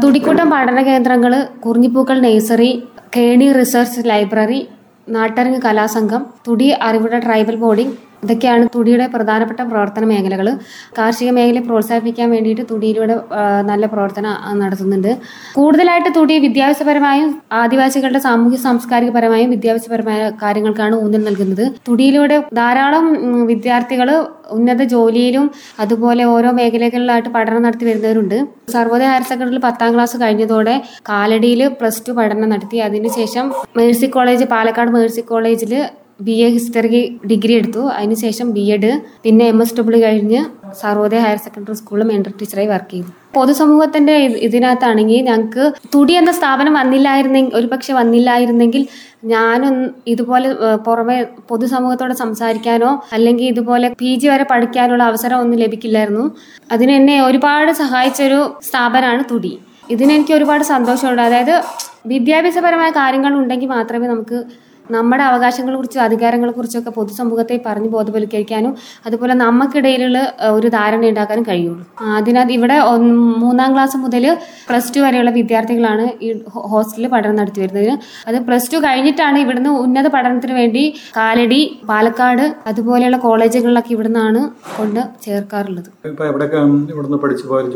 തുടിക്കൂട്ടം 0.04 0.50
പഠന 0.54 0.82
കേന്ദ്രങ്ങൾ 0.90 1.34
Kurinjippookkal 1.64 2.18
nursery 2.26 2.70
Keni 3.16 3.48
research 3.60 4.02
library 4.10 4.60
Nattarangu 5.10 5.60
കലാസംഘം 5.64 6.22
Thudi 6.46 6.68
അറിവുട 6.82 7.16
ട്രൈബൽ 7.18 7.56
ബോർഡിംഗ് 7.56 7.96
ഇതൊക്കെയാണ് 8.24 8.64
തുടിയുടെ 8.74 9.06
പ്രധാനപ്പെട്ട 9.14 9.60
പ്രവർത്തന 9.70 10.04
മേഖലകൾ 10.12 10.48
കാർഷിക 10.98 11.30
മേഖലയെ 11.38 11.62
പ്രോത്സാഹിപ്പിക്കാൻ 11.68 12.28
വേണ്ടിയിട്ട് 12.34 12.64
തുടിയിലൂടെ 12.70 13.14
നല്ല 13.70 13.84
പ്രവർത്തനം 13.92 14.34
നടത്തുന്നുണ്ട്. 14.62 15.12
കൂടുതലായിട്ട് 15.58 16.10
തുടി 16.18 16.34
വിദ്യാഭ്യാസപരമായും 16.46 17.30
ആദിവാസികളുടെ 17.60 18.20
സാമൂഹ്യ 18.26 18.58
സാംസ്കാരികപരമായും 18.66 19.50
വിദ്യാഭ്യാസപരമായ 19.56 20.20
കാര്യങ്ങൾക്കാണ് 20.42 20.96
ഊന്നൽ 21.04 21.24
നൽകുന്നത്. 21.28 21.64
തുടിയിലൂടെ 21.88 22.38
ധാരാളം 22.60 23.06
വിദ്യാർത്ഥികൾ 23.52 24.10
ഉന്നത 24.56 24.82
ജോലിയിലും 24.92 25.44
അതുപോലെ 25.82 26.22
ഓരോ 26.34 26.50
മേഖലകളിലായിട്ട് 26.58 27.30
പഠനം 27.36 27.62
നടത്തി 27.66 27.84
വരുന്നവരുണ്ട്. 27.88 28.36
സർവോദയ 28.74 29.08
ഹയർ 29.12 29.24
സെക്കൻഡറിയിൽ 29.30 29.62
പത്താം 29.66 29.90
ക്ലാസ് 29.94 30.16
കഴിഞ്ഞതോടെ 30.22 30.74
കാലടിയിൽ 31.10 31.62
പ്ലസ് 31.80 32.02
ടു 32.06 32.12
പഠനം 32.18 32.48
നടത്തി. 32.54 32.78
അതിനുശേഷം 32.88 33.46
മേഴ്സി 33.78 34.08
കോളേജ് 34.16 34.46
പാലക്കാട് 34.54 34.92
മേഴ്സി 34.96 35.22
കോളേജിൽ 35.32 35.74
ബി 36.26 36.34
എ 36.46 36.48
ഹിസ്റ്ററി 36.54 37.00
ഡിഗ്രി 37.30 37.52
എടുത്തു. 37.60 37.82
അതിനുശേഷം 37.96 38.46
ബി 38.56 38.64
എഡ് 38.74 38.90
പിന്നെ 39.24 39.44
എം 39.52 39.62
എസ് 39.62 39.76
ഡബ്ല്യു 39.78 40.00
കഴിഞ്ഞ് 40.04 40.40
സർവോദയ 40.80 41.20
ഹയർ 41.24 41.38
സെക്കൻഡറി 41.46 41.76
സ്കൂളിൽ 41.80 42.06
മെൻഡർ 42.10 42.32
ടീച്ചറായി 42.40 42.68
വർക്ക് 42.72 42.90
ചെയ്തു. 42.92 43.10
പൊതുസമൂഹത്തിന്റെ 43.36 44.14
ഇത് 44.26 44.36
ഇതിനകത്താണെങ്കിൽ 44.46 45.20
ഞങ്ങൾക്ക് 45.22 45.64
തുടി 45.94 46.12
എന്ന 46.20 46.30
സ്ഥാപനം 46.38 46.74
വന്നില്ലായിരുന്നെങ്കിൽ 46.80 47.56
ഒരു 47.56 47.66
പക്ഷെ 47.66 47.92
വന്നില്ലായിരുന്നെങ്കിൽ 47.92 48.82
ഞാനും 49.34 49.74
ഇതുപോലെ 50.12 50.48
പുറമെ 50.86 51.18
പൊതുസമൂഹത്തോട് 51.50 52.14
സംസാരിക്കാനോ 52.22 52.90
അല്ലെങ്കിൽ 53.12 53.46
ഇതുപോലെ 53.54 53.88
പി 54.00 54.12
ജി 54.14 54.28
വരെ 54.28 54.46
പഠിക്കാനുള്ള 54.52 55.02
അവസരം 55.10 55.38
ഒന്നും 55.42 55.58
ലഭിക്കില്ലായിരുന്നു. 55.64 56.24
അതിന് 56.72 56.92
എന്നെ 56.92 57.16
ഒരുപാട് 57.28 57.72
സഹായിച്ചൊരു 57.82 58.40
സ്ഥാപനമാണ് 58.68 59.24
തുടി. 59.30 59.52
ഇതിനെനിക്ക് 59.90 60.34
ഒരുപാട് 60.34 60.64
സന്തോഷമുണ്ട്. 60.64 61.22
അതായത് 61.22 61.54
വിദ്യാഭ്യാസപരമായ 62.06 62.90
കാര്യങ്ങൾ 62.90 63.32
ഉണ്ടെങ്കിൽ 63.34 63.70
മാത്രമേ 63.76 64.06
നമുക്ക് 64.06 64.38
നമ്മുടെ 64.96 65.24
അവകാശങ്ങളെ 65.30 65.76
കുറിച്ചും 65.76 66.00
അവകാശങ്ങളെക്കുറിച്ചും 66.00 66.02
അധികാരങ്ങളെക്കുറിച്ചൊക്കെ 66.06 66.90
പൊതുസമൂഹത്തെ 66.98 67.56
പറഞ്ഞ് 67.66 67.88
ബോധവൽക്കരിക്കാനും 67.94 68.72
അതുപോലെ 69.06 69.34
നമുക്കിടയിലുള്ള 69.42 70.18
ഒരു 70.56 70.68
ധാരണ 70.76 71.02
ഉണ്ടാക്കാനും 71.12 71.44
കഴിയുള്ളൂ. 71.50 71.84
അതിനകത്ത് 72.18 72.54
ഇവിടെ 72.58 72.76
മൂന്നാം 73.44 73.70
ക്ലാസ് 73.74 73.96
മുതൽ 74.04 74.24
പ്ലസ് 74.68 74.92
ടു 74.94 75.00
വരെയുള്ള 75.04 75.30
വിദ്യാർത്ഥികളാണ് 75.38 76.06
ഈ 76.26 76.28
ഹോസ്റ്റലിൽ 76.72 77.08
പഠനം 77.14 77.36
നടത്തി 77.40 77.60
വരുന്നത്. 77.64 77.92
അത് 78.28 78.38
പ്ലസ് 78.48 78.70
ടു 78.72 78.78
കഴിഞ്ഞിട്ടാണ് 78.86 79.38
ഇവിടുന്ന് 79.44 79.72
ഉന്നത 79.84 80.06
പഠനത്തിന് 80.16 80.56
വേണ്ടി 80.60 80.84
കാലടി 81.18 81.60
പാലക്കാട് 81.90 82.44
അതുപോലെയുള്ള 82.70 83.18
കോളേജുകളിലൊക്കെ 83.26 83.92
ഇവിടുന്നാണ് 83.96 84.42
കൊണ്ട് 84.78 85.02
ചേർക്കാറുള്ളത്. 85.26 85.90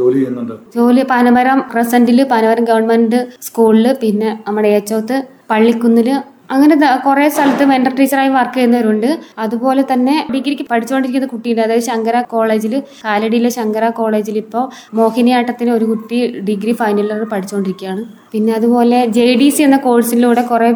ജോലി 0.01 0.19
ചെയ്യുന്നുണ്ട് 0.19 0.55
ജോലി 0.77 1.03
പനമരം 1.15 1.59
പ്രസന്റിൽ 1.73 2.21
പനമരം 2.35 2.65
ഗവൺമെന്റ് 2.71 3.21
സ്കൂളിൽ 3.49 3.89
പിന്നെ 4.03 4.31
നമ്മുടെ 4.47 4.71
ഏച്ചോത്ത് 4.77 5.17
പള്ളിക്കുന്നിൽ 5.51 6.09
അങ്ങനെ 6.55 6.75
കുറെ 7.07 7.27
സ്ഥലത്ത് 7.35 7.65
മെന്റർ 7.71 7.93
ടീച്ചറായി 7.99 8.31
വർക്ക് 8.37 8.57
ചെയ്യുന്നവരുണ്ട്. 8.57 9.09
അതുപോലെ 9.45 9.83
തന്നെ 9.93 10.15
ഡിഗ്രിക്ക് 10.35 10.65
പഠിച്ചുകൊണ്ടിരിക്കുന്ന 10.71 11.29
കുട്ടിയുണ്ട്. 11.33 11.63
അതായത് 11.67 11.87
ശങ്കര 11.91 12.17
കോളേജിൽ 12.35 12.75
കാലടിയിലെ 13.05 13.51
ശങ്കര 13.59 13.85
കോളേജിൽ 14.01 14.37
ഇപ്പോൾ 14.45 14.65
മോഹിനിയാട്ടത്തിന് 14.99 15.73
ഒരു 15.79 15.87
കുട്ടി 15.93 16.21
ഡിഗ്രി 16.51 16.75
ഫൈനൽ 16.83 17.11
പഠിച്ചുകൊണ്ടിരിക്കുകയാണ് 17.33 18.05
പിന്നെ 18.35 18.53
അതുപോലെ 18.59 19.01
ജെ 19.17 19.27
ഡി 19.41 19.49
സി 19.57 19.63
എന്ന 19.63 19.77
കോഴ്സിലൂടെ 19.89 20.43
കുറേ 20.53 20.71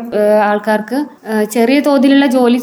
ആൾക്കാർക്ക് 0.50 0.98
ചെറിയ 1.54 1.78
തോതിലുള്ള 1.88 2.26
ജോലി 2.36 2.60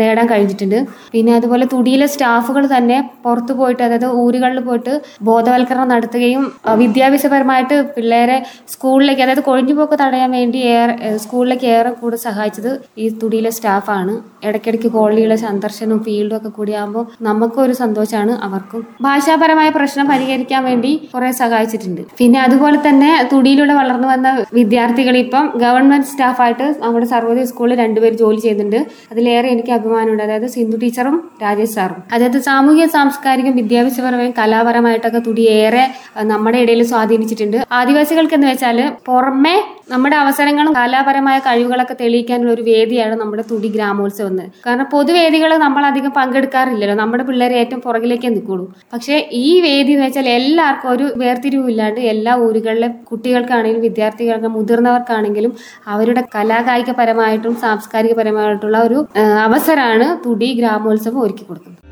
നേടാൻ 0.00 0.26
കഴിഞ്ഞിട്ടുണ്ട്. 0.32 0.78
പിന്നെ 1.14 1.32
അതുപോലെ 1.38 1.64
തുടിയിലെ 1.72 2.06
സ്റ്റാഫുകൾ 2.14 2.64
തന്നെ 2.76 2.98
പുറത്തു 3.24 3.52
പോയിട്ട് 3.60 3.82
അതായത് 3.86 4.08
ഊരുകളിൽ 4.22 4.60
പോയിട്ട് 4.68 4.94
ബോധവൽക്കരണം 5.28 5.88
നടത്തുകയും 5.94 6.44
വിദ്യാഭ്യാസപരമായിട്ട് 6.82 7.76
പിള്ളേരെ 7.96 8.38
സ്കൂളിലേക്ക് 8.74 9.22
അതായത് 9.26 9.42
കൊഴിഞ്ഞുപോക്ക് 9.48 9.98
തടയാൻ 10.02 10.30
വേണ്ടി 10.38 10.60
ഏറെ 10.76 10.94
സ്കൂളിലേക്ക് 11.24 11.68
ഏറെ 11.76 11.90
കൂടെ 12.00 12.18
സഹായിച്ചത് 12.26 12.70
ഈ 13.02 13.06
തുടിയിലെ 13.22 13.52
സ്റ്റാഫാണ്. 13.58 14.14
ഇടയ്ക്കിടയ്ക്ക് 14.48 14.90
കോളനിയിലെ 14.96 15.36
സന്ദർശനവും 15.44 16.00
ഫീൽഡും 16.06 16.36
ഒക്കെ 16.38 16.50
കൂടി 16.58 16.72
ആകുമ്പോൾ 16.80 17.04
നമുക്കും 17.28 17.62
ഒരു 17.66 17.74
സന്തോഷമാണ് 17.82 18.32
അവർക്കും. 18.46 18.82
ഭാഷാപരമായ 19.06 19.68
പ്രശ്നം 19.78 20.06
പരിഹരിക്കാൻ 20.12 20.62
വേണ്ടി 20.70 20.92
കുറെ 21.14 21.30
സഹായിച്ചിട്ടുണ്ട്. 21.42 22.02
പിന്നെ 22.20 22.38
അതുപോലെ 22.46 22.78
തന്നെ 22.88 23.10
തുടിയിലൂടെ 23.32 23.74
വളർന്നു 23.80 24.08
വന്ന 24.12 24.28
വിദ്യാർത്ഥികൾ 24.58 25.16
ഇപ്പം 25.24 25.46
ഗവൺമെന്റ് 25.64 26.10
സ്റ്റാഫായിട്ട് 26.12 26.66
നമ്മുടെ 26.84 27.06
സർവോദയ 27.14 27.44
സ്കൂളിൽ 27.52 27.76
രണ്ടുപേർ 27.84 28.12
ജോലി 28.22 28.40
ചെയ്യുന്നുണ്ട്. 28.44 28.80
അതിലേറെ 29.12 29.48
എനിക്ക് 29.54 29.65
അഭിമാനമുണ്ട്. 29.72 30.22
അതായത് 30.22 30.46
സിന്ധു 30.46 30.76
ടീച്ചറും 30.76 31.16
രാജേഷ് 31.42 31.70
സാറും. 31.70 32.02
അതായത് 32.12 32.38
സാമൂഹിക 32.40 32.86
സാംസ്കാരികം 32.86 33.56
വിദ്യാഭ്യാസപരമായും 33.56 34.34
കലാപരമായിട്ടൊക്കെ 34.38 35.18
തുടിയേറെ 35.26 35.84
നമ്മുടെ 36.24 36.58
ഇടയിൽ 36.58 36.82
സ്വാധീനിച്ചിട്ടുണ്ട്. 36.84 37.58
ആദിവാസികൾക്ക് 37.72 38.34
എന്ന് 38.34 38.46
വെച്ചാൽ 38.46 38.78
പുറമെ 39.06 39.56
നമ്മുടെ 39.90 40.16
അവസരങ്ങളും 40.16 40.72
കലാപരമായ 40.74 41.38
കഴിവുകളൊക്കെ 41.38 41.96
തെളിയിക്കാനുള്ള 42.00 42.52
ഒരു 42.52 42.62
വേദിയാണ് 42.62 43.14
നമ്മുടെ 43.14 43.44
തുടി 43.50 43.68
ഗ്രാമോത്സവം 43.68 44.28
എന്ന് 44.28 44.44
കാരണം 44.66 44.86
പൊതുവേദികൾ 44.86 45.56
നമ്മൾ 45.56 45.84
അധികം 45.86 46.10
പങ്കെടുക്കാറില്ലല്ലോ. 46.10 46.94
നമ്മുടെ 46.94 47.24
പിള്ളേരെ 47.24 47.54
ഏറ്റവും 47.54 47.80
പുറകിലേക്കേ 47.80 48.28
നിൽക്കുള്ളൂ. 48.28 48.64
പക്ഷേ 48.92 49.16
ഈ 49.42 49.60
വേദി 49.60 49.92
എന്ന് 49.92 50.06
വെച്ചാൽ 50.06 50.28
എല്ലാവർക്കും 50.30 50.90
ഒരു 50.90 51.12
വേർതിരിവില്ലാണ്ട് 51.16 52.00
എല്ലാ 52.06 52.32
ഊരുകളിലെ 52.38 52.88
കുട്ടികൾക്കാണെങ്കിലും 53.10 53.82
വിദ്യാർത്ഥികൾക്ക് 53.82 54.50
മുതിർന്നവർക്കാണെങ്കിലും 54.56 55.52
അവരുടെ 55.86 56.22
കലാകായികപരമായിട്ടും 56.34 57.54
സാംസ്കാരികപരമായിട്ടുള്ള 57.56 58.78
ഒരു 58.80 58.98
ഏഹ്, 59.16 59.36
അവസരമാണ് 59.56 60.06
തുടി 60.24 60.54
ഗ്രാമോത്സവം 60.54 61.20
ഒരുക്കി 61.20 61.44
കൊടുക്കുന്നത്. 61.44 61.82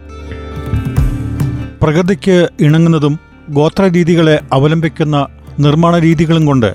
പ്രകൃതിക്ക് 1.82 2.48
ഇണങ്ങുന്നതും 2.60 3.18
ഗോത്രരീതികളെ 3.48 4.40
അവലംബിക്കുന്ന 4.52 5.26
നിർമ്മാണ 5.60 5.98
രീതികളും 5.98 6.46
കൊണ്ട് 6.46 6.74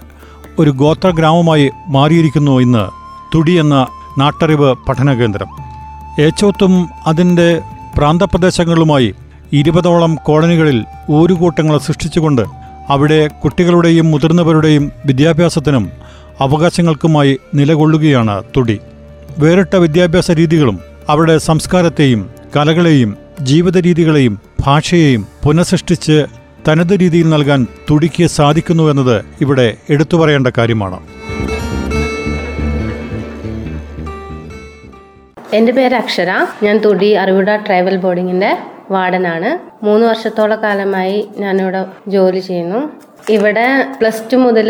ഒരു 0.59 0.71
ഗോത്ര 0.71 1.09
ഗ്രാമമായി 1.09 1.69
മാറിയിരിക്കുന്നു 1.87 2.59
ഇന്ന് 2.59 2.83
തുടി 3.35 3.51
എന്ന 3.51 3.87
നാട്ടറിവ് 4.17 4.75
പഠന 4.89 5.13
കേന്ദ്രം. 5.13 5.47
ഏച്ചോത്തും 6.21 6.89
അതിന്റെ 7.07 7.61
പ്രാന്തപ്രദേശങ്ങളുമായി 7.97 9.13
ഇരുപതോളം 9.53 10.15
കോളനികളിൽ 10.25 10.85
ഊരുകൂട്ടങ്ങൾ 11.09 11.77
സൃഷ്ടിച്ചുകൊണ്ട് 11.77 12.43
അവിടെ 12.89 13.27
കുട്ടികളുടെയും 13.27 14.11
മുതിർന്നവരുടെയും 14.11 14.91
വിദ്യാഭ്യാസത്തിനും 15.05 15.85
അവകാശങ്ങൾക്കുമായി 16.39 17.37
നിലകൊള്ളുകയാണ് 17.55 18.43
തുടി. 18.57 18.79
വേറിട്ട 19.39 19.75
വിദ്യാഭ്യാസ 19.75 20.31
രീതികളും 20.31 20.79
അവരുടെ 21.09 21.37
സംസ്കാരത്തെയും 21.37 22.29
കലകളെയും 22.55 23.17
ജീവിത 23.41 23.77
രീതികളെയും 23.77 24.39
ഭാഷയെയും 24.59 25.27
പുനഃസൃഷ്ടിച്ച് 25.43 26.25
തനത് 26.67 26.99
രീതിയിൽ 26.99 27.29
നൽകാൻ 27.29 27.67
തുടിക്ക് 27.89 28.25
സാധിക്കുന്നു 28.27 28.83
എന്നത് 28.91 29.25
ഇവിടെ 29.41 29.77
എടുത്തു 29.89 30.17
പറയേണ്ട 30.17 30.47
കാര്യമാണ്. 30.57 30.99
എന്റെ 35.53 35.71
പേര് 35.71 35.95
അക്ഷര. 35.95 36.45
ഞാൻ 36.63 36.77
തുടി 36.77 37.13
അറിവിട 37.13 37.55
ട്രൈബൽ 37.55 37.97
ബോർഡിങ്ങിന്റെ 37.97 38.57
വാർഡനാണ്. 38.91 39.85
മൂന്ന് 39.85 40.07
വർഷത്തോളം 40.07 40.63
കാലമായി 40.63 41.29
ഞാനിവിടെ 41.37 41.85
ജോലി 42.07 42.39
ചെയ്യുന്നു. 42.39 43.08
ഇവിടെ 43.35 43.65
പ്ലസ് 43.99 44.23
ടു 44.31 44.37
മുതൽ 44.45 44.69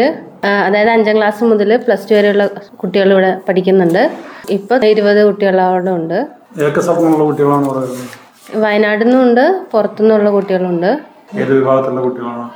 അതായത് 0.67 0.89
അഞ്ചാം 0.89 1.15
ക്ലാസ് 1.17 1.43
മുതൽ 1.43 1.69
പ്ലസ് 1.85 2.09
ടു 2.09 2.13
വരെയുള്ള 2.15 2.45
കുട്ടികൾ 2.81 3.09
ഇവിടെ 3.11 3.31
പഠിക്കുന്നുണ്ട്. 3.47 4.11
ഇപ്പൊ 4.49 4.75
ഇരുപത് 4.93 5.21
കുട്ടികളവിടെ 5.25 5.91
ഉണ്ട്. 5.91 6.17
വയനാട് 8.55 9.03
നിന്നുണ്ട് 9.07 9.43
പുറത്തുനിന്നുള്ള 9.71 10.29
കുട്ടികളുണ്ട്. 10.37 10.91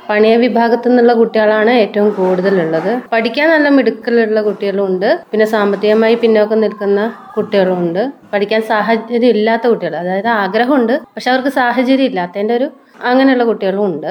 പണിയ 0.08 0.36
വിഭാഗത്തു 0.36 0.86
നിന്നുള്ള 0.88 1.12
കുട്ടികളാണ് 1.12 1.72
ഏറ്റവും 1.82 2.08
കൂടുതലുള്ളത്. 2.10 2.90
പഠിക്കാൻ 3.12 3.46
നല്ല 3.50 3.68
മിടുക്കലുള്ള 3.68 4.40
കുട്ടികളുണ്ട്. 4.42 5.08
പിന്നെ 5.30 5.46
സാമ്പത്തികമായി 5.46 6.14
പിന്നോക്കം 6.14 6.60
നിൽക്കുന്ന 6.60 7.00
കുട്ടികളുണ്ട്. 7.36 8.02
പഠിക്കാൻ 8.32 8.62
സാഹചര്യം 8.72 9.30
ഇല്ലാത്ത 9.36 9.66
കുട്ടികൾ 9.66 9.96
അതായത് 9.96 10.30
ആഗ്രഹമുണ്ട് 10.42 10.94
പക്ഷെ 11.14 11.30
അവർക്ക് 11.30 11.52
സാഹചര്യം 11.60 12.08
ഇല്ലാത്തതിന്റെ 12.10 12.56
ഒരു 12.56 12.68
അങ്ങനെയുള്ള 13.08 13.44
കുട്ടികളും 13.44 13.84
ഉണ്ട്. 13.86 14.10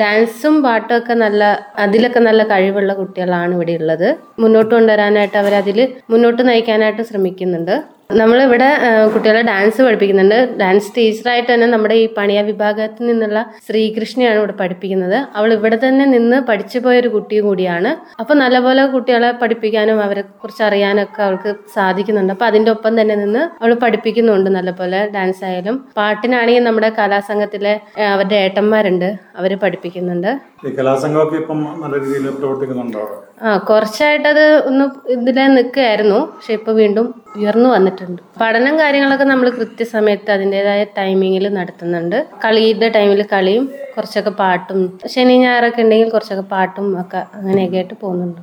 ഡാൻസും 0.00 0.62
പാട്ടും 0.62 0.94
ഒക്കെ 0.96 1.14
നല്ല 1.24 1.42
അതിലൊക്കെ 1.84 2.20
നല്ല 2.28 2.42
കഴിവുള്ള 2.52 2.92
കുട്ടികളാണ് 3.00 3.52
ഇവിടെ 3.54 3.74
ഉള്ളത്. 3.80 4.08
മുന്നോട്ട് 4.42 4.72
കൊണ്ടുവരാനായിട്ട് 4.74 5.38
അവരതിൽ 5.42 5.80
മുന്നോട്ട് 6.10 6.42
നയിക്കാനായിട്ട് 6.48 7.02
ശ്രമിക്കുന്നുണ്ട്. 7.02 7.76
നമ്മളിവിടെ 8.10 8.68
കുട്ടികളെ 9.12 9.40
ഡാൻസ് 9.48 9.80
പഠിപ്പിക്കുന്നുണ്ട്. 9.86 10.36
ഡാൻസ് 10.60 10.90
ടീച്ചറായിട്ട് 10.96 11.48
തന്നെ 11.52 11.66
നമ്മുടെ 11.72 11.94
ഈ 12.02 12.04
പണിയ 12.18 12.40
വിഭാഗത്തിൽ 12.50 13.04
നിന്നുള്ള 13.10 13.40
ശ്രീകൃഷ്ണയാണ് 13.66 14.38
ഇവിടെ 14.40 14.54
പഠിപ്പിക്കുന്നത്. 14.60 15.16
അവൾ 15.38 15.50
ഇവിടെ 15.56 15.78
തന്നെ 15.84 16.04
നിന്ന് 16.12 16.38
പഠിച്ചു 16.50 16.78
പോയൊരു 16.84 17.08
കുട്ടിയും 17.14 17.46
കൂടിയാണ്. 17.48 17.92
അപ്പൊ 18.20 18.34
നല്ലപോലെ 18.42 18.84
കുട്ടികളെ 18.94 19.30
പഠിപ്പിക്കാനും 19.42 20.00
അവരെ 20.06 20.24
കുറിച്ച് 20.42 20.64
അറിയാനൊക്കെ 20.68 21.22
അവൾക്ക് 21.26 21.52
സാധിക്കുന്നുണ്ട്. 21.74 22.34
അപ്പൊ 22.36 22.46
അതിന്റെ 22.50 22.72
ഒപ്പം 22.76 22.94
തന്നെ 23.00 23.16
നിന്ന് 23.24 23.42
അവൾ 23.62 23.74
പഠിപ്പിക്കുന്നുണ്ട് 23.84 24.50
നല്ലപോലെ 24.58 25.00
ഡാൻസ് 25.16 25.44
ആയാലും. 25.50 25.78
പാട്ടിനാണെങ്കിൽ 26.00 26.66
നമ്മുടെ 26.68 26.90
കലാസംഘത്തിലെ 27.00 27.74
അവരുടെ 28.14 28.38
ഏട്ടന്മാരുണ്ട്. 28.44 29.08
അവർ 29.40 29.52
പഠിപ്പിക്കുന്നുണ്ട്. 29.64 30.32
ഈ 30.66 30.70
കലാസംഘമൊക്കെ 30.78 31.36
ഇപ്പം 31.42 31.58
നല്ല 31.82 31.94
രീതിയിൽ 32.04 32.28
പ്രവർത്തിക്കുന്നുണ്ടോ 32.40 33.02
ആ 33.46 33.48
കുറച്ചായിട്ടത് 33.68 34.44
ഒന്ന് 34.68 34.84
ഇതിലെ 35.14 35.42
നിൽക്കുകയായിരുന്നു. 35.56 36.20
പക്ഷെ 36.34 36.52
ഇപ്പൊ 36.58 36.70
വീണ്ടും 36.78 37.06
ഉയർന്നു 37.38 37.68
വന്നിട്ടുണ്ട്. 37.74 37.94
പഠനം 38.40 38.74
കാര്യങ്ങളൊക്കെ 38.80 39.26
നമ്മൾ 39.32 39.46
കൃത്യസമയത്ത് 39.58 40.30
അതിന്റെതായ 40.36 40.82
ടൈമിങ്ങിൽ 40.98 41.44
നടത്തുന്നുണ്ട്. 41.58 42.18
കളിയുടെ 42.44 42.88
ടൈമിൽ 42.96 43.22
കളിയും 43.32 43.64
കുറച്ചൊക്കെ 43.96 44.32
പാട്ടും 44.40 44.80
ശനി 45.12 45.34
ഞായറൊക്കെ 45.42 45.82
ഉണ്ടെങ്കിൽ 45.82 46.08
കുറച്ചൊക്കെ 46.14 46.44
പാട്ടും 46.54 46.86
ഒക്കെ 47.02 47.20
അങ്ങനെയൊക്കെ 47.38 47.78
ആയിട്ട് 47.80 47.94
പോകുന്നുണ്ട്. 48.02 48.40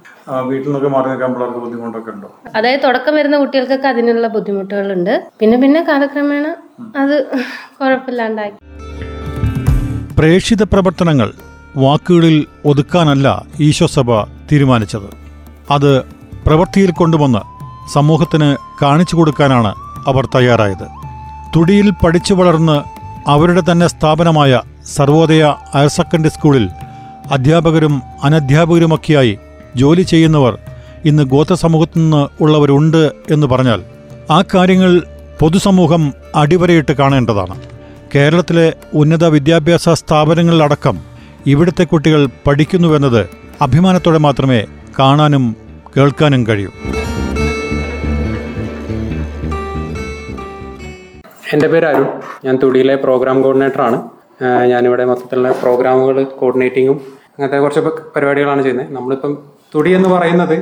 വീട്ടിൽ 0.49 0.67
നിന്നൊക്കെ 0.67 0.89
മാറി 0.95 1.07
നിൽക്കാൻ 1.11 1.31
പിള്ളേർക്ക് 1.33 1.59
ബുദ്ധിമുട്ടൊക്കെ 1.65 2.11
ഉണ്ടോ? 2.15 2.29
അതായത് 2.55 2.83
തുടക്കം 2.87 3.15
വരുന്ന 3.19 3.37
കുട്ടികൾക്കൊക്കെ 3.43 3.87
അതിനുള്ള 3.87 4.27
ബുദ്ധിമുട്ടുകളുണ്ട്. 4.35 5.13
പിന്നെ 5.39 5.57
പിന്നെ 5.63 5.81
കാലക്രമേണ 5.89 6.47
അത് 7.01 7.15
കുഴപ്പമില്ലാണ്ടാക്കി 7.79 8.59
പ്രേക്ഷിത 10.17 10.63
പ്രവർത്തനങ്ങൾ 10.63 11.29
വാക്കുകളിൽ 11.83 12.35
ഒതുക്കാനല്ല 12.65 13.27
ഈശോസഭ 13.67 14.09
തീരുമാനിച്ചത്. 14.51 15.07
അത് 15.75 15.91
പ്രവൃത്തിയിൽ 16.45 16.91
കൊണ്ടുവന്ന് 16.91 17.41
സമൂഹത്തിന് 17.87 18.57
കാണിച്ചു 18.81 19.15
കൊടുക്കാനാണ് 19.15 19.75
അവർ 20.07 20.25
തയ്യാറായത്. 20.25 20.87
തുടിയിൽ 21.55 21.91
പഠിച്ചു 21.91 22.33
വളർന്ന് 22.33 22.81
അവരുടെ 23.29 23.71
തന്നെ 23.71 23.87
സ്ഥാപനമായ 23.87 24.61
സർവോദയ 24.95 25.53
ഹയർ 25.73 25.87
സെക്കൻഡറി 25.87 26.29
സ്കൂളിൽ 26.29 26.69
അധ്യാപകരും 27.31 28.01
അനധ്യാപകരുമൊക്കെയായി 28.23 29.37
ജോലി 29.75 30.01
ചെയ്യുന്നവർ 30.01 30.57
ഇന്ന് 31.05 31.23
ഗോത്രസമൂഹത്തിൽ 31.23 32.01
നിന്ന് 32.01 32.43
ഉള്ളവരുണ്ട് 32.43 33.11
എന്ന് 33.31 33.47
പറഞ്ഞാൽ 33.47 33.81
ആ 34.31 34.41
കാര്യങ്ങൾ 34.41 35.01
പൊതുസമൂഹം 35.39 36.13
അടിവരയിട്ട് 36.35 36.91
കാണേണ്ടതാണ്. 36.91 37.55
കേരളത്തിലെ 38.15 38.73
ഉന്നത 38.93 39.25
വിദ്യാഭ്യാസ 39.25 39.89
സ്ഥാപനങ്ങളിലടക്കം 39.89 40.99
ഇവിടുത്തെ 41.47 41.83
കുട്ടികൾ 41.83 42.29
പഠിക്കുന്നുവെന്നത് 42.47 43.29
അഭിമാനത്തോടെ 43.61 44.17
മാത്രമേ 44.17 44.65
കാണാനും 44.99 45.55
കേൾക്കാനും 45.97 46.47
കഴിയൂ. 46.47 46.69
എന്റെ 51.53 51.67
പേര് 51.71 51.85
അരുൺ. 51.89 52.05
ഞാൻ 52.45 52.55
തുടിയിലെ 52.61 52.93
പ്രോഗ്രാം 53.03 53.37
കോർഡിനേറ്ററാണ് 53.45 53.97
ഞാനിവിടെ 54.71 55.03
മൊത്തത്തിലുള്ള 55.09 55.49
പ്രോഗ്രാമുകൾ 55.61 56.17
കോർഡിനേറ്റിങ്ങും 56.39 56.97
അങ്ങനത്തെ 57.33 57.59
കുറച്ച് 57.63 57.81
പരിപാടികളാണ് 58.15 58.61
ചെയ്യുന്നത്. 58.65 58.89
നമ്മളിപ്പം 58.97 59.33
തുടി 59.73 59.91
എന്ന് 59.97 60.09
പറയുന്നത് 60.15 60.55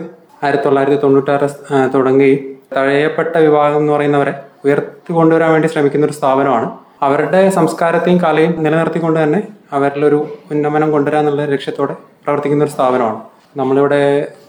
ആയിരത്തി 0.44 0.66
തൊള്ളായിരത്തി 0.66 1.00
തൊണ്ണൂറ്റാറ് 1.04 1.48
തുടങ്ങി 1.96 2.32
തഴയപ്പെട്ട 2.76 3.34
വിഭാഗം 3.46 3.80
എന്ന് 3.82 3.94
പറയുന്നവരെ 3.94 4.34
ഉയർത്തി 4.66 5.12
കൊണ്ടുവരാൻ 5.20 5.50
വേണ്ടി 5.54 5.68
ശ്രമിക്കുന്ന 5.74 6.06
ഒരു 6.10 6.16
സ്ഥാപനമാണ്. 6.20 6.68
അവരുടെ 7.08 7.42
സംസ്കാരത്തെയും 7.58 8.20
കലയും 8.26 8.52
നിലനിർത്തിക്കൊണ്ട് 8.64 9.20
തന്നെ 9.24 9.42
അവരിലൊരു 9.78 10.20
ഉന്നമനം 10.54 10.90
കൊണ്ടുവരാന്നുള്ള 10.92 11.46
ലക്ഷ്യത്തോടെ 11.56 11.96
പ്രവർത്തിക്കുന്ന 12.26 12.66
ഒരു 12.68 12.74
സ്ഥാപനമാണ്. 12.76 13.20
നമ്മളിവിടെ 13.58 14.02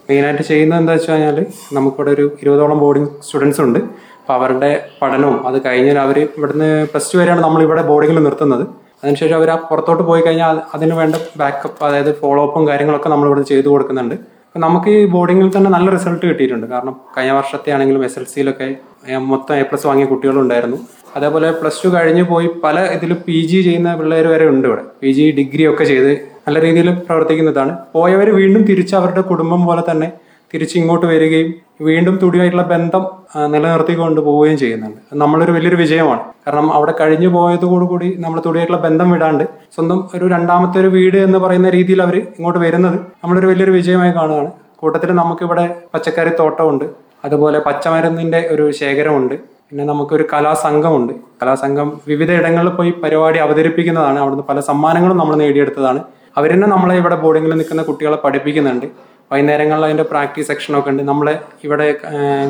മെയിനായിട്ട് 0.09 0.43
ചെയ്യുന്നത് 0.43 0.81
എന്താ 0.81 0.93
വെച്ച് 0.97 1.11
കഴിഞ്ഞാൽ 1.11 1.39
നമുക്കിവിടെ 1.77 2.11
ഒരു 2.11 2.25
ഇരുപതോളം 2.43 2.79
ബോർഡിംഗ് 2.79 3.11
സ്റ്റുഡൻസ് 3.27 3.61
ഉണ്ട്. 3.61 3.79
അപ്പോൾ 4.23 4.35
അവരുടെ 4.39 4.71
പഠനവും 5.01 5.39
അത് 5.49 5.57
കഴിഞ്ഞാൽ 5.65 5.97
അവർ 6.03 6.19
ഇവിടുന്ന് 6.39 6.69
പ്ലസ് 6.91 7.09
ടു 7.13 7.17
വരെയാണ് 7.21 7.43
നമ്മൾ 7.47 7.61
ഇവിടെ 7.67 7.83
ബോർഡിങ്ങിൽ 7.89 8.19
നിർത്തുന്നത്. 8.27 8.65
അതിനുശേഷം 9.03 9.37
അവർ 9.39 9.49
ആ 9.55 9.57
പുറത്തോട്ട് 9.71 10.03
പോയി 10.11 10.23
കഴിഞ്ഞാൽ 10.27 10.57
അതിന് 10.75 10.95
വേണ്ട 10.99 11.17
ബാക്കപ്പ് 11.41 11.81
അതായത് 11.87 12.11
ഫോളോ 12.21 12.43
അപ്പും 12.49 12.65
കാര്യങ്ങളൊക്കെ 12.69 13.09
നമ്മൾ 13.13 13.27
ഇവിടെ 13.31 13.43
ചെയ്തു 13.51 13.69
കൊടുക്കുന്നുണ്ട്. 13.73 14.15
അപ്പം 14.47 14.63
നമുക്ക് 14.67 14.91
ഈ 15.01 15.05
ബോർഡിങ്ങിൽ 15.15 15.49
തന്നെ 15.57 15.71
നല്ല 15.75 15.89
റിസൾട്ട് 15.97 16.25
കിട്ടിയിട്ടുണ്ട്. 16.31 16.67
കാരണം 16.73 16.95
കഴിഞ്ഞ 17.17 17.33
വർഷത്തെ 17.39 17.71
ആണെങ്കിലും 17.75 18.03
എസ് 18.09 18.19
എൽ 18.21 18.27
സിയിലൊക്കെ 18.33 18.69
മൊത്തം 19.33 19.55
എ 19.61 19.63
പ്ലസ് 19.69 19.87
വാങ്ങിയ 19.89 20.07
കുട്ടികളുണ്ടായിരുന്നു. 20.11 20.79
അതേപോലെ 21.17 21.49
പ്ലസ് 21.61 21.81
ടു 21.85 21.89
കഴിഞ്ഞ് 21.95 22.25
പോയി 22.33 22.49
പല 22.65 22.81
ഇതിൽ 22.97 23.13
പി 23.29 23.39
ജി 23.51 23.59
ചെയ്യുന്ന 23.69 23.91
പിള്ളേർ 24.01 24.27
വരെ 24.35 24.47
ഉണ്ട് 24.53 24.67
ഇവിടെ. 24.69 24.83
പി 25.01 25.11
ജി 25.19 25.25
ഡിഗ്രി 25.39 25.65
ഒക്കെ 25.73 25.85
ചെയ്ത് 25.93 26.13
നല്ല 26.47 26.59
രീതിയിൽ 26.67 26.91
പ്രവർത്തിക്കുന്നതാണ്. 27.09 27.73
പോയവർ 27.95 28.31
വീണ്ടും 28.41 28.63
തിരിച്ച് 28.71 28.95
അവരുടെ 29.01 29.25
കുടുംബം 29.31 29.63
പോലെ 29.69 29.85
തന്നെ 29.91 30.09
തിരിച്ച് 30.55 30.79
ഇങ്ങോട്ട് 30.79 31.07
വരികയും 31.07 31.55
വീണ്ടും 31.81 32.17
തുടിയായിട്ടുള്ള 32.23 32.63
ബന്ധം 32.63 33.05
നിലനിർത്തിക്കൊണ്ട് 33.53 34.21
പോവുകയും 34.21 34.59
ചെയ്യുന്നുണ്ട്. 34.59 34.99
നമ്മളൊരു 35.15 35.53
വലിയൊരു 35.53 35.77
വിജയമാണ്. 35.77 36.21
കാരണം 36.47 36.73
അവിടെ 36.73 36.95
കഴിഞ്ഞു 37.01 37.29
പോയതോടുകൂടി 37.29 38.17
നമ്മൾ 38.19 38.43
തുടിയായിട്ടുള്ള 38.47 38.83
ബന്ധം 38.83 39.11
വിടാണ്ട് 39.11 39.45
സ്വന്തം 39.75 40.09
ഒരു 40.15 40.29
രണ്ടാമത്തെ 40.29 40.81
ഒരു 40.81 40.87
വീട് 40.87 41.17
എന്ന് 41.17 41.39
പറയുന്ന 41.39 41.71
രീതിയിൽ 41.71 42.03
അവർ 42.03 42.17
ഇങ്ങോട്ട് 42.19 42.59
വരുന്നത് 42.59 42.95
നമ്മളൊരു 42.95 43.47
വലിയൊരു 43.47 43.71
വിജയമായി 43.71 44.13
കാണുകയാണ്. 44.13 44.51
കൂട്ടത്തിൽ 44.77 45.11
നമുക്കിവിടെ 45.13 45.77
പച്ചക്കറി 45.95 46.31
തോട്ടമുണ്ട്. 46.41 46.85
അതുപോലെ 47.25 47.59
പച്ചമരുന്നിന്റെ 47.59 48.49
ഒരു 48.51 48.71
ശേഖരമുണ്ട്. 48.71 49.35
പിന്നെ 49.69 49.85
നമുക്കൊരു 49.85 50.25
കലാസംഘമുണ്ട്. 50.33 51.13
കലാസംഘം 51.43 52.01
വിവിധ 52.09 52.31
ഇടങ്ങളിൽ 52.33 52.69
പോയി 52.69 52.91
പരിപാടി 52.91 53.39
അവതരിപ്പിക്കുന്നതാണ്. 53.39 54.19
അവിടുന്ന് 54.19 54.45
പല 54.49 54.61
സമ്മാനങ്ങളും 54.61 55.17
നമ്മൾ 55.17 55.37
നേടിയെടുത്തതാണ്. 55.37 56.01
അവർ 56.37 56.51
തന്നെ 56.55 56.69
നമ്മളെ 56.69 56.95
ഇവിടെ 56.97 57.15
ബോർഡിങ്ങിൽ 57.15 57.55
നിൽക്കുന്ന 57.55 57.83
കുട്ടികളെ 57.83 58.19
പഠിപ്പിക്കുന്നുണ്ട്. 58.25 58.87
വൈകുന്നേരങ്ങളിൽ 59.33 59.85
അതിന്റെ 59.89 60.07
പ്രാക്ടീസ് 60.13 60.49
സെക്ഷനൊക്കെ 60.51 60.91
ഉണ്ട്. 60.93 61.03
നമ്മളെ 61.11 61.35
ഇവിടെ 61.67 61.87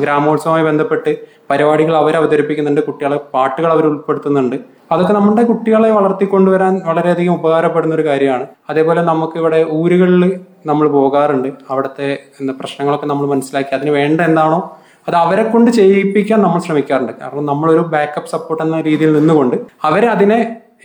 ഗ്രാമോത്സവമായി 0.03 0.65
ബന്ധപ്പെട്ട് 0.69 1.11
പരിപാടികൾ 1.51 1.93
അവർ 2.01 2.13
അവതരിപ്പിക്കുന്നുണ്ട്. 2.19 2.81
കുട്ടികളെ 2.87 3.17
പാട്ടുകൾ 3.33 3.69
അവർ 3.75 3.85
ഉൾപ്പെടുത്തുന്നുണ്ട്. 3.91 4.55
അതൊക്കെ 4.91 5.13
നമ്മുടെ 5.17 5.43
കുട്ടികളെ 5.49 5.89
വളർത്തിക്കൊണ്ടുവരാൻ 5.97 6.73
വളരെയധികം 6.89 7.33
ഉപകാരപ്പെടുന്ന 7.39 7.93
ഒരു 7.99 8.05
കാര്യമാണ്. 8.07 8.45
അതേപോലെ 8.69 9.01
നമുക്ക് 9.11 9.37
ഇവിടെ 9.41 9.59
ഊരുകളിൽ 9.79 10.23
നമ്മൾ 10.69 10.87
പോകാറുണ്ട്. 10.97 11.49
അവിടുത്തെ 11.71 12.09
എന്താ 12.39 12.53
പ്രശ്നങ്ങളൊക്കെ 12.59 13.07
നമ്മൾ 13.11 13.27
മനസ്സിലാക്കി 13.33 13.73
അതിന് 13.79 13.93
വേണ്ട 13.99 14.19
എന്താണോ 14.29 14.59
അത് 15.07 15.15
അവരെ 15.21 15.43
കൊണ്ട് 15.43 15.69
ചെയ്യിപ്പിക്കാൻ 15.77 16.39
നമ്മൾ 16.45 16.59
ശ്രമിക്കാറുണ്ട്. 16.65 17.13
കാരണം 17.21 17.45
നമ്മളൊരു 17.51 17.81
ബാക്കപ്പ് 17.93 18.29
സപ്പോർട്ട് 18.33 18.61
എന്ന 18.65 18.77
രീതിയിൽ 18.89 19.11
നിന്നുകൊണ്ട് 19.19 19.55
അവരെ 19.87 20.07
അതിനെ 20.15 20.39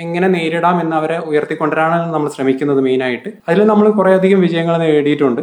എങ്ങനെ 0.04 0.26
നേരിടാം 0.34 0.76
എന്ന് 0.82 0.94
അവരെ 0.96 1.16
ഉയർത്തിക്കൊണ്ടുവരാനാണ് 1.28 2.08
നമ്മൾ 2.14 2.28
ശ്രമിക്കുന്നത് 2.34 2.80
മെയിനായിട്ട് 2.86 3.30
അതിൽ 3.48 3.60
നമ്മൾ 3.70 3.86
കുറേയധികം 3.98 4.40
വിജയങ്ങൾ 4.46 4.74
നേടിയിട്ടുണ്ട്. 4.82 5.42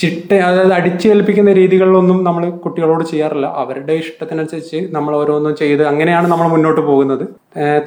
ചിട്ട 0.00 0.28
അതായത് 0.46 0.72
അടിച്ചേൽപ്പിക്കുന്ന 0.76 1.50
രീതികളിലൊന്നും 1.58 2.18
നമ്മൾ 2.26 2.42
കുട്ടികളോട് 2.64 3.04
ചെയ്യാറില്ല. 3.10 3.46
അവരുടെ 3.62 3.94
ഇഷ്ടത്തിനനുസരിച്ച് 4.02 4.78
നമ്മൾ 4.96 5.12
ഓരോന്നും 5.16 5.54
ചെയ്ത് 5.60 5.82
അങ്ങനെയാണ് 5.90 6.26
നമ്മൾ 6.32 6.46
മുന്നോട്ട് 6.54 6.80
പോകുന്നത്. 6.80 7.24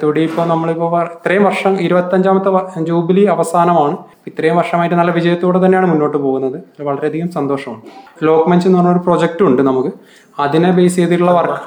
തൊടി 0.02 0.22
ഇപ്പോൾ 0.28 0.46
നമ്മളിപ്പോൾ 0.52 0.94
ഇത്രയും 1.16 1.44
വർഷം 1.48 1.72
ഇരുപത്തഞ്ചാമത്തെ 1.86 2.50
ജൂബിലി 2.90 3.24
അവസാനമാണ്. 3.34 3.96
ഇത്രയും 4.30 4.56
വർഷമായിട്ട് 4.60 4.96
നല്ല 5.00 5.12
വിജയത്തോടെ 5.18 5.60
തന്നെയാണ് 5.64 5.88
മുന്നോട്ട് 5.92 6.18
പോകുന്നത്. 6.26 6.58
വളരെയധികം 6.88 7.30
സന്തോഷമാണ്. 7.38 7.82
ലോക്ക് 8.28 8.48
മഞ്ച് 8.52 8.66
എന്ന് 8.68 8.78
പറഞ്ഞ 8.78 8.94
ഒരു 8.96 9.02
പ്രൊജക്റ്റും 9.08 9.46
ഉണ്ട് 9.50 9.62
നമുക്ക്. 9.70 9.92
അതിനെ 10.46 10.70
ബേസ് 10.80 10.96
ചെയ്തിട്ടുള്ള 11.00 11.34
വർക്ക് 11.40 11.60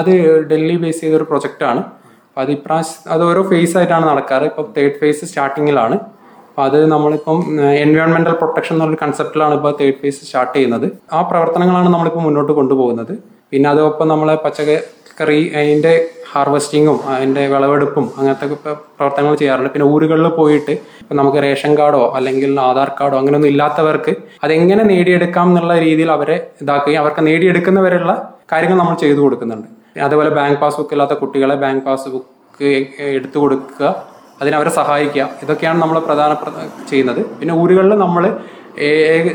അത് 0.00 0.12
ഡൽഹി 0.50 0.76
ബേസ് 0.84 1.00
ചെയ്ത 1.04 1.16
ഒരു 1.20 1.26
പ്രൊജക്റ്റാണ്. 1.30 1.80
അപ്പോൾ 2.28 2.42
അത് 2.44 2.50
ഇപ്രാവശ്യം 2.58 3.12
അത് 3.14 3.22
ഓരോ 3.30 3.42
ഫേസ് 3.50 3.74
ആയിട്ടാണ് 3.78 4.04
നടക്കാറ്. 4.12 4.46
ഇപ്പോൾ 4.50 4.64
തേർഡ് 4.76 4.98
ഫേസ് 5.02 5.24
സ്റ്റാർട്ടിങ്ങിലാണ്. 5.30 5.98
അത് 6.64 6.78
നമ്മളിപ്പം 6.92 7.38
എൻവയോൺമെന്റൽ 7.84 8.34
പ്രൊട്ടക്ഷൻ 8.40 8.74
എന്നുള്ള 8.76 8.98
കൺസെപ്റ്റിലാണ് 9.02 9.54
ഇപ്പോൾ 9.58 9.72
തേർഡ് 9.80 9.98
ഫേസ് 10.02 10.20
സ്റ്റാർട്ട് 10.26 10.54
ചെയ്യുന്നത്. 10.56 10.86
ആ 11.16 11.20
പ്രവർത്തനങ്ങളാണ് 11.30 11.88
നമ്മളിപ്പോൾ 11.94 12.24
മുന്നോട്ട് 12.26 12.52
കൊണ്ടുപോകുന്നത്. 12.58 13.14
പിന്നെ 13.52 13.68
അതോടൊപ്പം 13.72 14.08
നമ്മളെ 14.12 14.36
പച്ചക്കറി 14.44 15.40
അതിന്റെ 15.58 15.92
ഹാർവെസ്റ്റിങ്ങും 16.32 16.96
അതിന്റെ 17.12 17.42
വിളവെടുപ്പും 17.52 18.06
അങ്ങനത്തെ 18.18 18.46
പ്രവർത്തനങ്ങൾ 18.96 19.34
ചെയ്യാറുണ്ട്. 19.40 19.70
പിന്നെ 19.74 19.86
ഊരുകളിൽ 19.94 20.28
പോയിട്ട് 20.38 20.72
ഇപ്പം 21.02 21.16
നമുക്ക് 21.20 21.38
റേഷൻ 21.46 21.72
കാർഡോ 21.80 22.02
അല്ലെങ്കിൽ 22.18 22.52
ആധാർ 22.68 22.88
കാർഡോ 22.98 23.16
അങ്ങനെയൊന്നും 23.20 23.50
ഇല്ലാത്തവർക്ക് 23.52 24.12
അതെങ്ങനെ 24.46 24.82
നേടിയെടുക്കാം 24.92 25.48
എന്നുള്ള 25.50 25.74
രീതിയിൽ 25.86 26.10
അവരെ 26.16 26.36
ഇതാക്കുകയും 26.64 27.00
അവർക്ക് 27.02 27.22
നേടിയെടുക്കുന്നവരെയുള്ള 27.28 28.14
കാര്യങ്ങൾ 28.52 28.78
നമ്മൾ 28.82 28.96
ചെയ്തു 29.04 29.20
കൊടുക്കുന്നുണ്ട്. 29.24 29.68
അതേപോലെ 30.06 30.30
ബാങ്ക് 30.38 30.60
പാസ്ബുക്ക് 30.64 30.94
ഇല്ലാത്ത 30.96 31.14
കുട്ടികളെ 31.22 31.56
ബാങ്ക് 31.64 31.84
പാസ്ബുക്ക് 31.88 32.68
എടുത്തു 33.18 33.38
കൊടുക്കുക. 33.44 33.88
അതിനവരെ 34.42 34.70
സഹായിക്കുക. 34.80 35.24
ഇതൊക്കെയാണ് 35.44 35.78
നമ്മൾ 35.82 35.98
പ്രധാന 36.08 36.32
ചെയ്യുന്നത്. 36.90 37.20
പിന്നെ 37.38 37.54
ഊരുകളിൽ 37.62 37.94
നമ്മൾ 38.04 38.24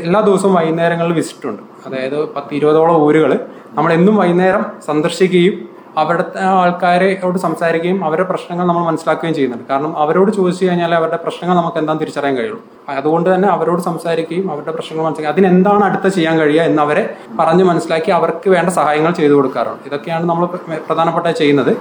എല്ലാ 0.08 0.20
ദിവസവും 0.28 0.54
വൈകുന്നേരങ്ങളിൽ 0.58 1.12
വിസിറ്റ് 1.20 1.46
ഉണ്ട് 1.50 1.62
അതായത് 1.86 2.18
പത്ത് 2.34 2.52
ഇരുപതോളം 2.58 2.96
ഊരുകൾ 3.06 3.32
നമ്മൾ 3.76 3.90
എന്നും 3.98 4.16
വൈകുന്നേരം 4.20 4.64
സന്ദർശിക്കുകയും 4.88 5.54
അവിടുത്തെ 6.00 6.42
ആൾക്കാരോട് 6.60 7.38
സംസാരിക്കുകയും 7.44 7.98
അവരുടെ 8.08 8.26
പ്രശ്നങ്ങൾ 8.28 8.64
നമ്മൾ 8.68 8.84
മനസ്സിലാക്കുകയും 8.88 9.34
ചെയ്യുന്നുണ്ട്. 9.38 9.66
കാരണം 9.70 9.92
അവരോട് 10.02 10.30
ചോദിച്ചു 10.36 10.62
കഴിഞ്ഞാൽ 10.66 10.92
അവരുടെ 10.98 11.18
പ്രശ്നങ്ങൾ 11.24 11.56
നമുക്ക് 11.60 11.78
എന്താണെന്ന് 11.80 12.02
തിരിച്ചറിയാൻ 12.02 12.36
കഴിയുള്ളൂ. 12.38 12.60
അതുകൊണ്ട് 13.00 13.28
തന്നെ 13.34 13.48
അവരോട് 13.56 13.82
സംസാരിക്കുകയും 13.88 14.46
അവരുടെ 14.52 14.72
പ്രശ്നങ്ങൾ 14.76 15.04
മനസ്സിലാക്കി 15.06 15.32
അതിനെന്താണ് 15.34 15.84
അടുത്ത 15.88 16.14
ചെയ്യാൻ 16.16 16.36
കഴിയുക 16.42 16.62
എന്നവരെ 16.70 17.04
പറഞ്ഞ് 17.40 17.66
മനസ്സിലാക്കി 17.70 18.12
അവർക്ക് 18.18 18.50
വേണ്ട 18.54 18.70
സഹായങ്ങൾ 18.78 19.14
ചെയ്തു 19.20 19.34
കൊടുക്കാറുണ്ട്. 19.38 19.84
ഇതൊക്കെയാണ് 19.90 20.24
നമ്മൾ 20.30 20.46
പ്രധാനപ്പെട്ട 20.88 21.26
ചെയ്യുന്നത്. 21.40 21.74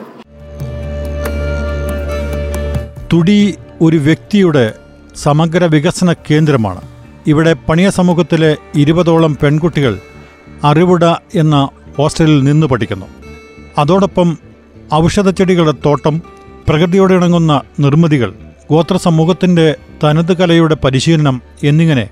തുടി 3.14 3.56
ഒരു 3.82 3.98
വ്യക്തിയുടെ 3.98 4.74
സമഗ്ര 5.16 5.64
വികസന 5.66 6.14
കേന്ദ്രമാണ്. 6.14 6.82
ഇവിടെ 7.28 7.54
പണിയ 7.54 7.90
സമൂഹത്തിലെ 7.90 8.58
ഇരുപതോളം 8.76 9.38
പെൺകുട്ടികൾ 9.42 10.00
അറിവുട 10.64 11.06
എന്ന 11.36 11.70
ഹോസ്റ്റലിൽ 11.98 12.44
നിന്ന് 12.44 12.68
പഠിക്കുന്നു. 12.68 13.06
അതോടൊപ്പം 13.78 14.38
ഔഷധച്ചെടികളുടെ 14.94 15.74
തോട്ടം 15.86 16.22
പ്രകൃതിയോട് 16.68 17.14
ഇണങ്ങുന്ന 17.14 17.62
നിർമ്മിതികൾ 17.80 18.34
ഗോത്ര 18.72 18.98
സമൂഹത്തിന്റെ 18.98 19.76
തനത് 20.04 20.38
കലയുടെ 20.38 20.78
പരിശീലനം 20.84 21.42
എന്നിങ്ങനെ 21.64 22.10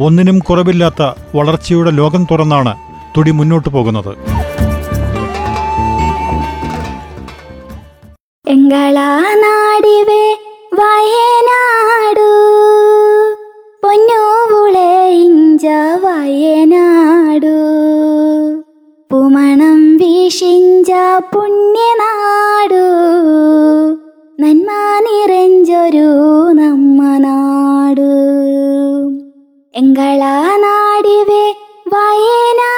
ഒന്നിനും 0.00 0.38
കുറവില്ലാത്ത 0.38 1.02
വളർച്ചയുടെ 1.36 1.90
ലോകം 1.90 2.26
തുറന്നാണ് 2.30 2.74
തുടി 3.16 3.30
മുന്നോട്ടു 3.30 3.68
പോകുന്നത്. 3.68 4.12
എങ്കളാ 8.48 9.08
നാടിവേ 9.82 10.36
വയനാടു. 10.74 12.30
പൊന്നൂവുളെ 13.84 15.08
ഇഞ്ച 15.08 15.66
വയനാടു. 16.04 17.56
പുമണം 19.12 19.96
വീശിഞ്ച 19.96 20.92
പുണ്യനാടു. 21.34 22.84
നന്മ 24.42 24.70
നിറഞ്ചൊരു 25.06 26.08
നമ്മ 26.52 27.18
നാടു 27.18 28.12
എങ്കളാ 29.74 30.56
നാടിവേ 30.56 31.54
വയനാടു 31.88 32.71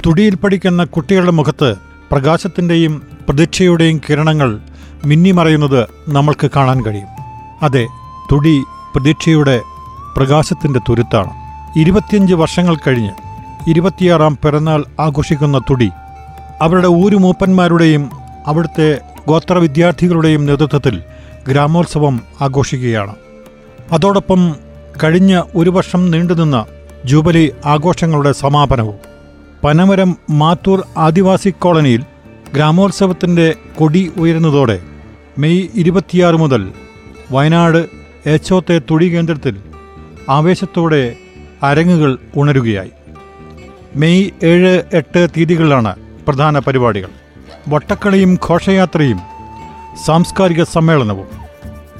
തുടിയിൽ 0.09 0.35
പഠിക്കുന്ന 0.35 0.83
കുട്ടികളുടെ 0.83 1.31
മുഖത്ത് 1.31 1.75
പ്രകാശത്തിന്റെയും 2.11 3.01
പ്രതീക്ഷയുടെയും 3.27 4.01
കിരണങ്ങൾ 4.09 4.59
മിന്നിമറയുന്നത് 5.05 5.87
നമ്മൾക്ക് 6.07 6.51
കാണാൻ 6.55 6.85
കഴിയും. 6.85 7.07
അതെ 7.61 7.87
തുടി 8.31 8.61
പ്രതീക്ഷയുടെ 8.95 9.61
പ്രകാശത്തിന്റെ 10.17 10.79
തുരുത്താണ്. 10.89 11.29
ഇരുപത്തിയഞ്ച് 11.79 12.33
വർഷങ്ങൾ 12.33 12.75
കഴിഞ്ഞ് 12.75 13.11
ഇരുപത്തിയാറാം 13.69 14.37
പിറന്നാൾ 14.43 14.85
ആഘോഷിക്കുന്ന 14.99 15.57
തുടി 15.57 15.89
അവരുടെ 16.61 16.87
ഊരുമൂപ്പന്മാരുടെയും 16.87 18.09
അവിടുത്തെ 18.47 18.99
ഗോത്ര 19.27 19.53
വിദ്യാർത്ഥികളുടെയും 19.53 20.45
നേതൃത്വത്തിൽ 20.45 21.01
ഗ്രാമോത്സവം 21.47 22.21
ആഘോഷിക്കുകയാണ്. 22.41 23.15
അതോടൊപ്പം 23.91 24.55
കഴിഞ്ഞ 25.03 25.41
ഒരു 25.55 25.69
വർഷം 25.69 26.11
നീണ്ടുനിന്ന 26.11 26.65
ജൂബിലി 27.05 27.51
ആഘോഷങ്ങളുടെ 27.65 28.31
സമാപനവും 28.31 29.08
പനമരം 29.63 30.17
മാത്തൂർ 30.29 30.83
ആദിവാസി 30.97 31.49
കോളനിയിൽ 31.49 32.01
ഗ്രാമോത്സവത്തിന്റെ 32.53 33.55
കൊടി 33.79 34.11
ഉയരുന്നതോടെ 34.17 34.79
മെയ് 35.37 35.67
ഇരുപത്തിയാറ് 35.75 36.35
മുതൽ 36.35 36.71
വയനാട് 37.31 37.85
ഏച്ചോത്തെ 38.27 38.81
തുടി 38.91 39.15
കേന്ദ്രത്തിൽ 39.15 39.55
ആവേശത്തോടെ 40.29 41.15
അരങ്ങുകൾ 41.63 42.17
ഉണരുകയായി. 42.35 42.91
മെയ് 43.95 44.29
ഏഴ് 44.43 44.83
എട്ട് 44.93 45.27
തീയതികളിലാണ് 45.37 45.95
പ്രധാന 46.27 46.59
പരിപാടികൾ. 46.59 47.09
വട്ടക്കളിയും 47.67 48.39
ഘോഷയാത്രയും 48.49 49.19
സാംസ്കാരിക 50.05 50.63
സമ്മേളനവും. 50.63 51.27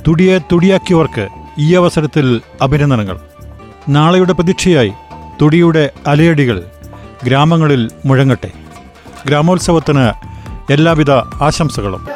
തുടിയെ 0.08 0.39
തുടിയാക്കിയവർക്ക് 0.52 1.28
ഈ 1.60 1.76
അവസരത്തിൽ 1.76 2.41
അഭിനന്ദനങ്ങൾ. 2.62 3.19
നാളെയുടെ 3.89 4.34
പ്രതീക്ഷയായി 4.34 4.91
തുടിയുടെ 5.41 5.89
അലയടികൾ 6.08 6.63
ഗ്രാമങ്ങളിൽ 7.24 7.90
മുഴങ്ങട്ടെ. 8.06 8.52
ഗ്രാമോത്സവത്തിന് 9.26 10.12
എല്ലാവിധ 10.72 11.12
ആശംസകളും. 11.42 12.08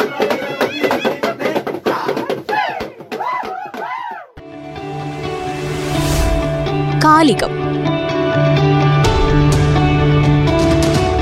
കാലികം. 7.03 7.49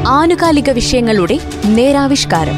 ആനുകാലിക 0.08 0.70
വിഷയങ്ങളുടെ 0.70 1.40
നേരാവിഷ്കാരം. 1.66 2.54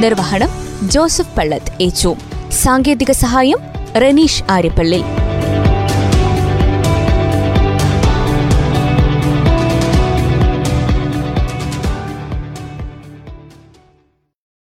നിർവഹണം 0.00 0.48
ജോസഫ് 0.82 1.36
പള്ളത്ത് 1.36 1.82
ഏച്ചു 1.82 2.14
സാങ്കേതിക 2.50 3.10
സഹായം 3.10 3.58
റനീഷ് 3.96 4.44
ആര്യപ്പള്ളി. 4.50 5.02